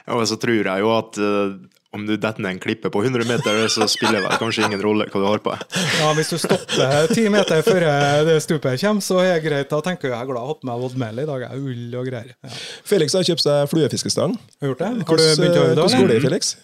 [0.08, 1.50] Ja, og så tror jeg jo at eh,
[1.92, 5.04] om du detter ned en klippe på 100 meter, så spiller det kanskje ingen rolle
[5.08, 5.76] hva du har på deg.
[6.00, 7.84] Ja, Hvis du stopper ti meter før
[8.24, 9.68] det stupet kommer, så er det greit.
[9.68, 11.44] Da tenker jeg jeg er glad jeg har med meg vadmel i dag.
[11.44, 11.50] jeg.
[11.52, 12.32] er Ull og greier.
[12.40, 12.54] Ja.
[12.88, 14.38] Felix har kjøpt seg fluefiskestang.
[14.62, 14.90] Har gjort det?
[15.12, 15.84] Har du begynt å øve da?
[15.84, 16.54] hvordan går det, Felix?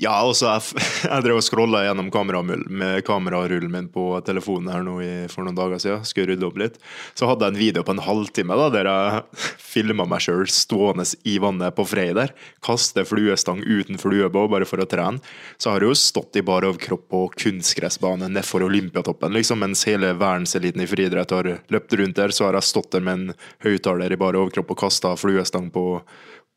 [0.00, 4.96] Ja, og så jeg, jeg drev og scrolla gjennom kamerarullen min på telefonen her nå
[5.04, 6.06] i, for noen dager siden.
[6.08, 6.80] Skulle rydde opp litt.
[7.14, 9.22] Så hadde jeg en video på en halvtime da, der jeg
[9.74, 12.34] filma meg sjøl stående i vannet på Frei der.
[12.64, 15.22] Kaste fluestang uten fluebå bare for å trene.
[15.58, 20.14] Så har jeg jo stått i bar overkropp på kunstgressbane nedfor Olympiatoppen, liksom, mens hele
[20.18, 22.34] verdenseliten i friidrett har løpt rundt der.
[22.34, 25.86] Så har jeg stått der med en høyttaler i bar overkropp og kasta fluestang på,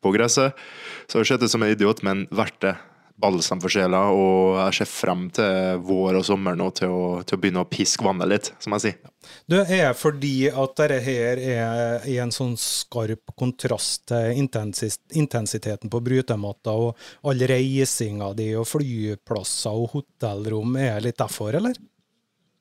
[0.02, 0.58] på gresset.
[1.06, 2.76] Så har har sett ut som en idiot, men verdt det
[3.18, 7.38] balsam for sjela, og jeg ser frem til vår og sommer nå til å, til
[7.38, 9.12] å begynne å piske vannet litt, som jeg sier.
[9.50, 16.02] Det er fordi at dette her er i en sånn skarp kontrast til intensiteten på
[16.04, 21.78] brytematta og all reisinga di og flyplasser og hotellrom er litt derfor, eller?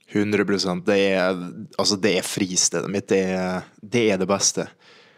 [0.07, 1.39] 100% Det er,
[1.77, 3.09] altså det er fristedet mitt.
[3.11, 4.69] Det er, det er det beste.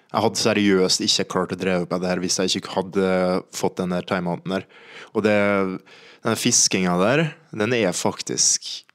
[0.10, 3.10] Jeg hadde seriøst ikke klart å dreve med det her hvis jeg ikke hadde
[3.54, 4.66] fått den der timeouten der.
[5.14, 5.36] Og det,
[6.26, 8.86] den fiskinga der, den er faktisk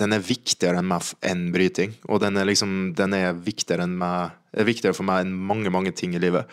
[0.00, 1.92] Den er viktigere enn meg enn bryting.
[2.08, 5.70] Og den er liksom Den er viktigere enn meg er viktigere for meg enn mange,
[5.70, 6.48] mange ting i livet.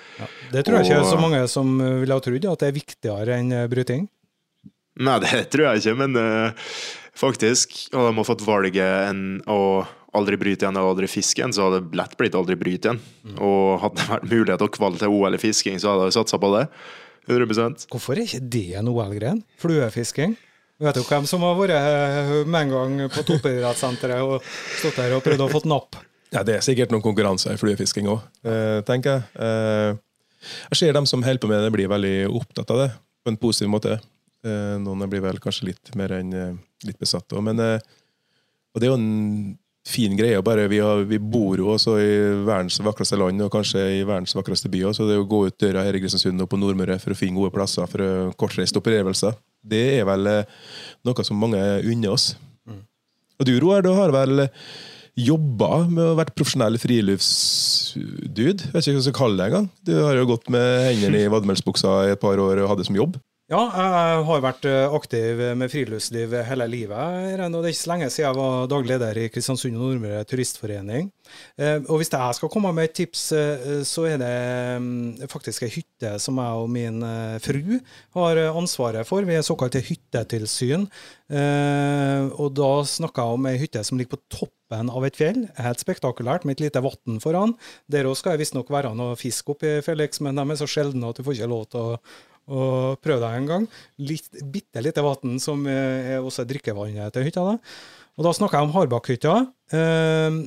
[0.52, 3.38] Det tror jeg ikke er så mange som ville ha trodd, at det er viktigere
[3.42, 4.06] enn eh, bryting.
[5.02, 6.68] Nei, det tror jeg ikke, men uh,
[7.18, 9.86] faktisk Og de fått valget enn å
[10.18, 13.02] aldri bryte igjen og aldri fiske igjen, så hadde det lett blitt aldri bryte igjen.
[13.38, 16.40] Og hadde det vært mulighet å kvalle til OL i fisking, så hadde jeg satsa
[16.42, 16.66] på det.
[17.28, 17.88] 100%.
[17.92, 19.42] Hvorfor er ikke det en OL-gren?
[19.60, 20.38] Fluefisking?
[20.80, 24.46] Vet du hvem som har vært eh, med en gang på toppidrettssenteret og
[24.78, 25.98] stått der og prøvd å få napp?
[26.32, 28.20] Ja, Det er sikkert noen konkurranser i fluefisking òg,
[28.88, 29.26] tenker jeg.
[29.42, 30.04] Eh,
[30.72, 32.90] jeg ser dem som holder på med det, blir veldig opptatt av det
[33.26, 33.98] på en positiv måte.
[34.46, 37.44] Eh, noen blir vel kanskje litt mer enn eh, litt besatt òg.
[37.48, 37.80] Men eh,
[38.74, 40.42] og det er jo en fin greie.
[40.44, 42.10] bare Vi, har, vi bor jo også i
[42.48, 44.84] verdens vakreste land, og kanskje i verdens vakreste by.
[44.96, 47.40] Så det å gå ut døra her i Kristiansund og på Nordmøre for å finne
[47.40, 50.60] gode plasser for kortreiste opplevelser, det er vel eh,
[51.08, 52.36] noe som mange unner oss.
[53.38, 54.48] Og du, Roar, du har vel
[55.18, 58.70] jobba med å være profesjonell friluftsdude?
[58.74, 59.70] Vet ikke hva jeg skal kalle det engang.
[59.86, 62.90] Du har jo gått med hendene i vadmelsbuksa i et par år og hadde det
[62.90, 63.18] som jobb.
[63.48, 67.38] Ja, jeg har vært eh, aktiv med friluftsliv hele livet.
[67.40, 71.08] Det er ikke så lenge siden jeg var daglig leder i Kristiansund og Nordmøre turistforening.
[71.56, 74.34] Eh, Og Hvis jeg skal komme med et tips, eh, så er det
[74.84, 77.00] mm, faktisk ei hytte som jeg og min
[77.40, 77.80] fru
[78.20, 79.24] har ansvaret for.
[79.24, 80.84] Vi er såkalte hyttetilsyn.
[81.32, 85.46] Og da snakker jeg om ei hytte som ligger på toppen av et fjell.
[85.56, 87.56] Helt spektakulært, med et lite vann foran.
[87.88, 91.08] Der òg skal det visstnok være noe fisk oppi, Felix, men de er så sjeldne
[91.14, 92.02] at du får ikke lov til å
[92.48, 93.68] og prøve deg en gang.
[94.00, 97.46] Litt, bitte lite vann som er også drikkevannet til hytta.
[97.54, 97.58] Da.
[98.18, 99.38] Og da snakker jeg om Harbakhytta.
[99.78, 100.42] Eh,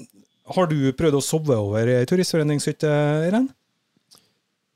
[0.56, 2.90] har du prøvd å sove over i ei turistforeningshytte,
[3.28, 3.52] Irene?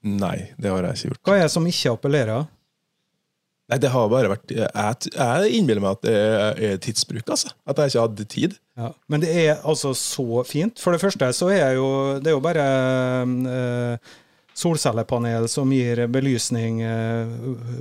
[0.05, 1.23] Nei, det har jeg ikke gjort.
[1.25, 2.45] Hva er det som ikke appellerer?
[3.73, 7.55] Nei, det har bare vært Jeg, jeg innbiller meg at det er, er tidsbruk, altså.
[7.65, 8.59] At jeg ikke hadde tid.
[8.77, 8.91] Ja.
[9.09, 10.83] Men det er altså så fint.
[10.83, 11.89] For det første så er jeg jo
[12.21, 12.67] det er jo bare
[13.55, 14.13] eh,
[14.55, 17.27] solcellepanel som gir belysning, eh,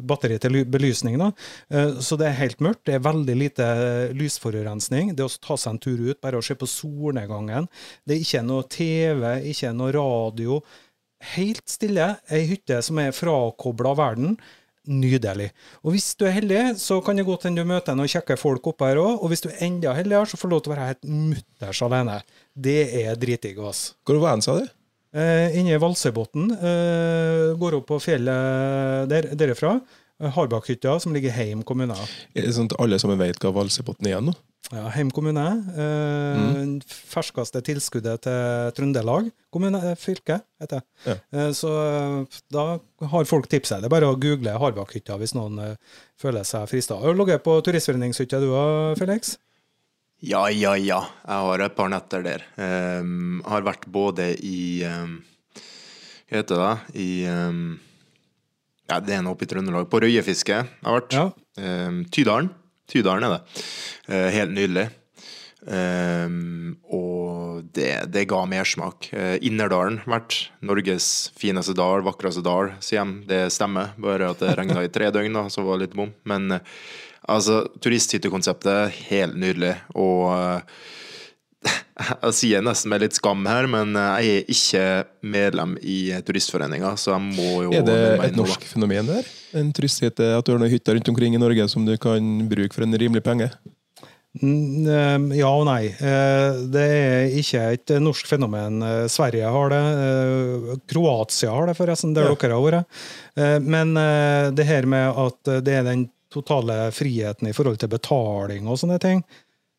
[0.01, 1.17] batteri til belysning.
[1.21, 1.31] Da.
[1.69, 2.83] Eh, så det er helt mørkt.
[2.85, 3.67] Det er veldig lite
[4.17, 5.15] lysforurensning.
[5.15, 7.69] Det å ta seg en tur ut, bare å se på solnedgangen.
[8.05, 10.61] Det er ikke noe TV, ikke noe radio.
[11.35, 12.17] Helt stille.
[12.29, 14.37] Ei hytte som er frakobla verden.
[14.83, 15.53] Nydelig.
[15.85, 18.65] Og hvis du er heldig, så kan det godt hende du møter noen kjekke folk
[18.67, 19.21] oppe her òg.
[19.23, 21.81] Og hvis du er enda heldigere, så får du lov til å være helt mutters
[21.85, 22.17] alene.
[22.51, 23.93] Det er dritdigg, ass.
[24.03, 24.67] Hvor var han, sa du?
[25.13, 26.47] Eh, inne i Valsøybotn.
[26.57, 29.77] Eh, går opp på fjellet der, derifra.
[30.23, 31.95] Harbakhytta, som ligger i Heim kommune.
[32.37, 34.33] Er det sånn at alle sammen vet hva Valsøybotn er nå?
[34.71, 35.43] Ja, Heim kommune.
[35.75, 40.83] Eh, Ferskeste tilskuddet til Trøndelag kommune, eh, fylke, heter det.
[41.09, 41.15] Ja.
[41.33, 42.65] Eh, så eh, da
[43.11, 43.83] har folk tipset.
[43.83, 45.75] Det er bare å google Harbakhytta hvis noen eh,
[46.21, 46.97] føler seg frista.
[47.01, 49.35] Har du ligget på turistforeningshytta du òg, Felix?
[50.23, 51.01] Ja, ja, ja.
[51.27, 52.45] Jeg har et par netter der.
[52.55, 55.17] Um, har vært både i um,
[56.29, 57.01] Hva heter det?
[57.03, 57.63] I um,
[58.87, 59.89] Ja, det er nå oppe i Trøndelag.
[59.91, 61.17] På røyefiske har vært.
[61.17, 61.27] Ja.
[61.59, 62.53] Um, Tydalen.
[62.87, 63.65] Tydalen er det.
[64.07, 64.87] Uh, helt nydelig.
[65.63, 69.11] Um, og det, det ga mersmak.
[69.11, 73.27] Uh, Innerdalen vært Norges fineste dal, vakreste dal, sier de.
[73.27, 76.15] Det stemmer, bare at det regna i tre døgn, da, så var det litt bom.
[76.31, 76.77] Men uh,
[77.29, 79.75] altså, turisthyttekonseptet, er helt nydelig.
[79.95, 80.61] Og uh,
[82.25, 84.85] jeg sier nesten med litt skam her, men jeg er ikke
[85.35, 89.29] medlem i turistforeninga, så jeg må jo Er det et norsk fenomen der?
[89.55, 92.73] En turisthytte, At du har noen hytter rundt omkring i Norge som du kan bruke
[92.75, 93.51] for en rimelig penge?
[94.41, 95.91] Mm, eh, Ja og nei.
[95.93, 98.79] Eh, Det er ikke et norsk fenomen.
[98.81, 99.81] Eh, Sverige har det.
[100.03, 102.33] eh, Kroatia har det, forresten, der Ja.
[102.33, 102.85] dere har vært.
[103.37, 107.91] Eh, Men eh, det her med at det er den totale friheten i forhold til
[107.93, 109.23] betaling og sånne ting.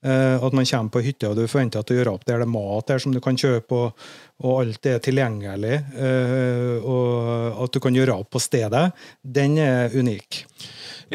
[0.05, 2.49] eh, At man kommer på hytta og du forventer at du gjør opp der det
[2.49, 4.09] er mat der som du kan kjøpe, og,
[4.45, 8.91] og alt er tilgjengelig, eh, og at du kan gjøre opp på stedet,
[9.23, 10.45] den er unik.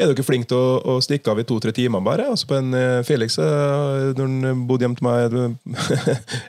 [0.00, 2.28] Er dere flinke til å, å stikke av i to-tre timer bare?
[2.30, 5.36] Altså på en eh, Felix, når han bodde hjemme til meg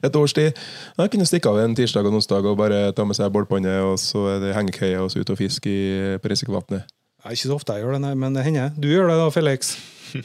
[0.06, 0.58] et, års tid
[1.00, 3.98] Han kunne stikke av en tirsdag og onsdag og bare ta med seg bålpanne, og
[4.00, 5.74] så er det hengekøye og så ut og fiske
[6.22, 6.86] på Risikovatnet.
[7.22, 8.72] Det er ikke så ofte jeg gjør det, nei, men det hender.
[8.82, 9.76] Du gjør det da, Felix?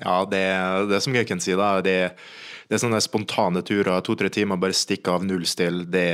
[0.00, 0.40] Ja, det,
[0.88, 2.14] det som jeg kan si, da, det,
[2.72, 3.98] det er sånne spontane turer.
[4.00, 5.82] To-tre timer, bare stikke av null still.
[5.92, 6.06] Det,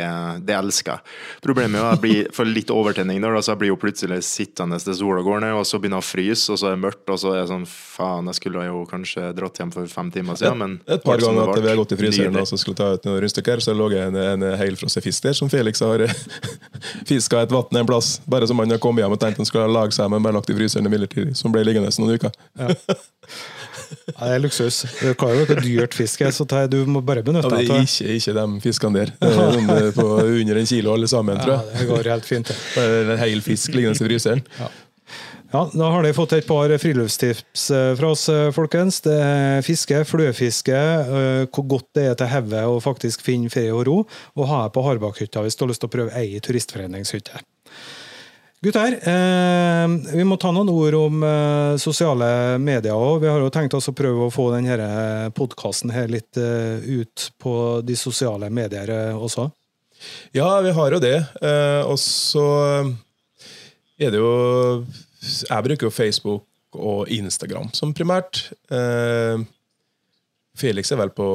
[0.43, 1.13] det elsker jeg.
[1.45, 4.81] Problemet er at jeg blir for litt overtenning da, så jeg blir jo plutselig sittende
[4.83, 7.05] til sola går ned, og så begynner jeg å fryse, og så er det mørkt,
[7.15, 10.41] og så er det sånn faen, jeg skulle jo kanskje dratt hjem for fem timer
[10.41, 12.59] siden, men Et par som det ganger at vi har gått i fryseren og så
[12.59, 15.85] skulle ta ut noen rundstykker, så lå det en, en helfrosset fisk der som Felix
[15.87, 16.03] har
[17.09, 18.17] fiska et vann en plass.
[18.27, 20.51] Bare som han har kommet hjem og tenkt han skulle lage seg, men bare lagt
[20.51, 21.37] i fryseren midlertidig.
[21.39, 22.35] Som ble liggende noen uker.
[22.59, 22.75] Ja,
[24.19, 24.81] det er luksus.
[25.01, 27.79] Det kan jo ikke dyrt fiske, så det, du må bare benytte det deg er
[27.79, 27.87] av det.
[27.89, 29.15] ikke, ikke de fiskene der.
[29.21, 31.79] Det er noen på under en kilo alle sammen, tror Ja, jeg.
[31.85, 32.53] det går helt fint.
[32.53, 32.59] det.
[32.85, 34.45] er En hel fisk liggende i fryseren.
[34.59, 34.69] Ja,
[35.49, 38.99] Da har dere fått et par friluftstips eh, fra oss, eh, folkens.
[39.01, 43.71] Det er fiske, fløfiske, eh, hvor godt det er til hodet å faktisk finne fred
[43.73, 43.95] og ro.
[44.37, 47.41] Og ha på Harbakhytta hvis du har lyst til å prøve ei turistforeningshytte.
[48.59, 49.87] Gutter, eh,
[50.19, 53.21] vi må ta noen ord om eh, sosiale medier òg.
[53.23, 57.55] Vi har jo tenkt oss å prøve å få denne podkasten litt eh, ut på
[57.87, 59.47] de sosiale medier eh, også.
[60.35, 61.15] Ja, vi har jo det.
[61.39, 62.49] Eh, og så
[63.99, 64.35] er det jo
[65.23, 66.45] Jeg bruker jo Facebook
[66.75, 68.49] og Instagram som primært.
[68.75, 69.39] Eh,
[70.59, 71.29] Felix er vel på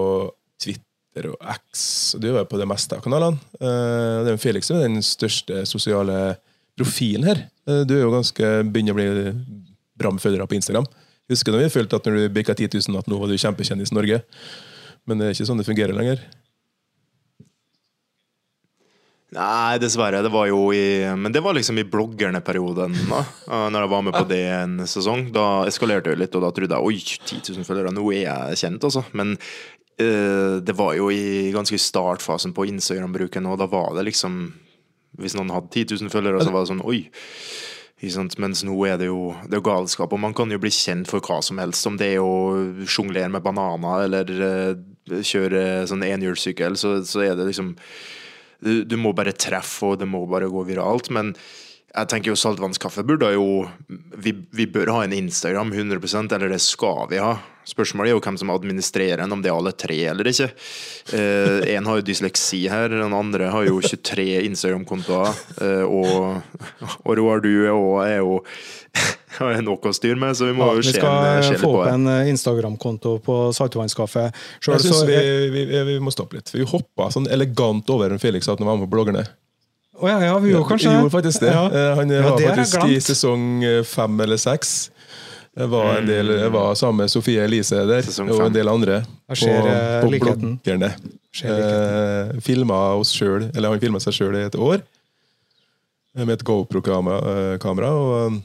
[0.59, 3.39] Twitter og X, du er vel på det meste av kanalene.
[3.63, 6.33] Eh, Felix er den største sosiale
[6.79, 7.45] profilen her.
[7.69, 9.33] Eh, du er jo ganske begynner å bli
[9.99, 10.87] bra med følgere på Instagram.
[11.31, 13.93] Husker du vi følte at når du bikka 10 000 at nå var du kjempekjendis
[13.93, 14.23] i Norge?
[15.07, 16.23] Men det er ikke sånn det fungerer lenger.
[19.33, 20.21] Nei, dessverre.
[20.21, 23.23] Det var jo i Men det var liksom i bloggerne-perioden, da.
[23.73, 25.29] Når jeg var med på det en sesong.
[25.33, 28.59] Da eskalerte det litt, og da trodde jeg oi, 10 000 følgere, nå er jeg
[28.61, 29.05] kjent, altså.
[29.17, 29.33] Men
[29.97, 34.43] eh, det var jo i ganske startfasen på Instagram-bruken, og da var det liksom
[35.19, 37.05] Hvis noen hadde 10 000 følgere, så var det sånn oi.
[38.41, 41.23] Mens nå er det jo det er galskap, og man kan jo bli kjent for
[41.23, 41.87] hva som helst.
[41.87, 47.37] Om det er å sjonglere med bananer eller eh, kjøre sånn enhjulssykkel, så, så er
[47.39, 47.75] det liksom
[48.63, 51.09] du, du må bare treffe, og det må bare gå viralt.
[51.15, 51.31] Men
[51.93, 53.67] jeg tenker jo Saltvannskaffe burde jo
[54.17, 57.35] vi, vi bør ha en Instagram 100% eller det skal vi ha.
[57.69, 60.49] Spørsmålet er jo hvem som administrerer den, om det er alle tre eller ikke.
[61.15, 65.29] Eh, en har jo dysleksi her, den andre har jo 23 Instagram-kontoer.
[65.63, 66.41] Eh, og,
[67.05, 68.41] og Roar, du er jo
[69.37, 71.53] har nok å styre med, så vi må Ja, jo vi se, skal en- se
[71.53, 74.25] få skal få opp en eh, Instagram-konto på Saltvannskaffe.
[74.65, 75.21] Jeg syns vi,
[75.53, 76.51] vi, vi, vi må stoppe litt.
[76.57, 79.23] Vi hoppa sånn elegant over en Felix at han var med på bloggerne.
[79.93, 81.51] Å ja, ja, vi gjorde kanskje Vi gjorde faktisk det.
[81.53, 81.65] Ja.
[81.69, 84.89] Eh, Han Ja, var det faktisk i sesong eh, fem eller seks.
[85.53, 89.03] Jeg var, en del, jeg var sammen med Sofie Elise der, og en del andre.
[89.29, 90.55] Skjer, ser, eh, på likheten.
[90.63, 90.89] bloggerne.
[91.45, 96.43] Eh, filma oss sjøl, eller Han filma seg sjøl i et år eh, med et
[96.43, 97.19] GoPro-kamera.
[97.53, 98.41] eh, og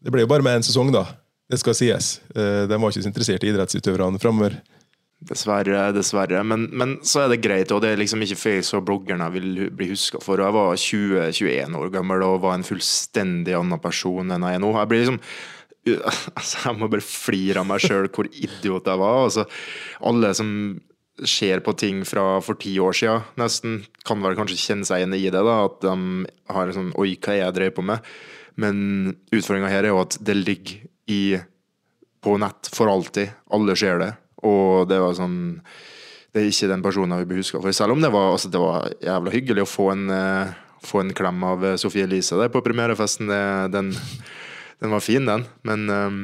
[0.00, 1.04] Det ble jo bare med én sesong, da.
[1.50, 2.20] Det skal sies.
[2.34, 4.56] Eh, De var ikke så interessert i idrettsutøverne framover.
[5.18, 6.44] Dessverre, dessverre.
[6.46, 9.34] Men, men så er det greit, og det er liksom ikke face og bloggerne jeg
[9.34, 10.38] vil bli huska for.
[10.38, 14.70] Jeg var 20-21 år gammel og var en fullstendig annen person enn jeg er nå.
[14.78, 15.18] Jeg blir liksom
[16.38, 19.24] altså, Jeg må bare flire av meg sjøl hvor idiot jeg var.
[19.26, 19.46] Altså,
[20.06, 20.52] alle som
[21.26, 25.18] ser på ting fra for ti år siden, nesten, kan vel kanskje kjenne seg igjen
[25.18, 25.42] i det.
[25.42, 28.06] da, At de har sånn Oi, hva er jeg drev på med?
[28.58, 28.78] Men
[29.34, 31.22] utfordringa her er jo at det ligger i
[32.22, 33.34] på nett for alltid.
[33.54, 34.12] Alle ser det.
[34.46, 35.38] Og det var sånn
[36.32, 37.74] Det er ikke den personen jeg vil bli huska for.
[37.74, 40.52] Selv om det var, altså, det var jævla hyggelig å få en, eh,
[40.84, 43.30] få en klem av eh, Sofie Elise der på premierefesten.
[43.32, 43.40] Det,
[43.72, 43.88] den,
[44.84, 45.46] den var fin, den.
[45.66, 46.20] Men um,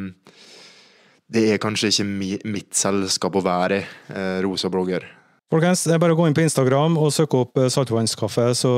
[1.33, 3.87] det er kanskje ikke mi, mitt selskap å være i.
[4.13, 5.09] Eh, rosa blogger.
[5.51, 8.71] Folkens, det er bare å gå inn på Instagram og søke opp Saltvannskaffe, så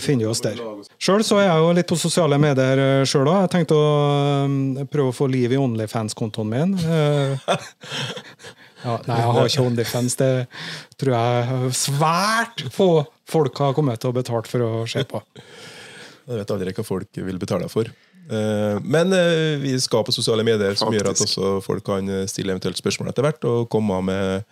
[0.00, 0.60] finner vi oss der.
[1.02, 3.44] Sjøl så er jeg jo litt på sosiale medier sjøl òg.
[3.44, 6.76] Jeg tenkte å prøve å få liv i Onlyfans-kontoen min.
[8.82, 10.16] Ja, nei, jeg har ikke Onlyfans.
[10.18, 10.30] Det
[11.00, 12.88] tror jeg svært få
[13.30, 15.22] folk har kommet til å betale for å se på.
[16.28, 17.90] Jeg vet aldri hva folk vil betale for.
[18.30, 22.54] Eh, Men eh, vi skal på sosiale medier, som gjør at også folk kan stille
[22.54, 24.44] eventuelt spørsmål etter hvert, og komme med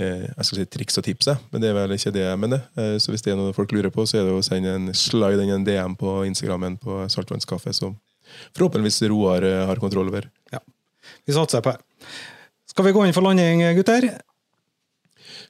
[0.00, 1.30] eh, jeg skal si triks og tips.
[1.52, 2.64] Men det er vel ikke det jeg mener.
[3.02, 5.44] Så hvis det er noe folk lurer på, så er det å sende en slide
[5.44, 7.98] inn en DM på Instagrammen på Saltvannskaffe, som
[8.56, 10.30] forhåpentligvis Roar har kontroll over.
[10.54, 10.62] Ja.
[11.26, 11.82] Vi satser på det.
[12.70, 14.12] Skal vi gå inn for landing, gutter?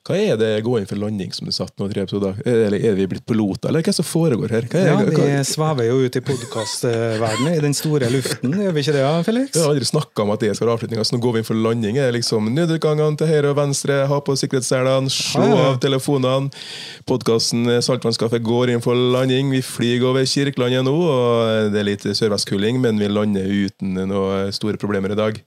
[0.01, 2.39] Hva er det gå inn for landing som du satt nå tre episoder?
[2.49, 4.69] Eller er vi blitt piloter, eller hva er det som foregår her?
[4.73, 8.55] Er, Ja, Vi svever jo ut i podkastverdenen, i den store luften.
[8.65, 9.53] Gjør vi ikke det, Felix?
[9.53, 11.49] Jeg har aldri snakka om at det skal være avslutninga, så nå går vi inn
[11.51, 12.01] for landing.
[12.01, 15.69] Det er liksom Nødutgangene til høyre og venstre, ha på sikkerhetsselene, slå ah, ja.
[15.69, 16.65] av telefonene.
[17.05, 19.53] Podkasten Saltvannskaffe går inn for landing.
[19.53, 24.49] Vi flyr over Kirkelandet nå, og det er litt sørvestkuling, men vi lander uten noen
[24.57, 25.45] store problemer i dag.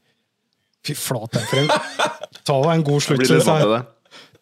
[0.84, 1.70] Fy flate, for en
[2.44, 3.24] Ta en god slutt.
[3.24, 3.68] blir jeg.
[3.72, 3.84] det.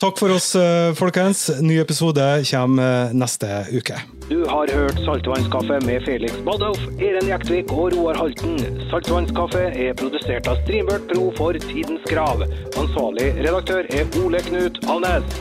[0.02, 1.44] Takk for oss, eh, folkens.
[1.62, 4.00] Ny episode kommer eh, neste uke.
[4.32, 8.58] Du har hørt Saltvannskaffe med Felix Badolf, Eren Jektvik og Roar Halten.
[8.90, 12.42] Saltvannskaffe er produsert av Streambert Pro for Tidens Krav.
[12.82, 15.38] Ansvarlig redaktør er Ole Knut Alnes.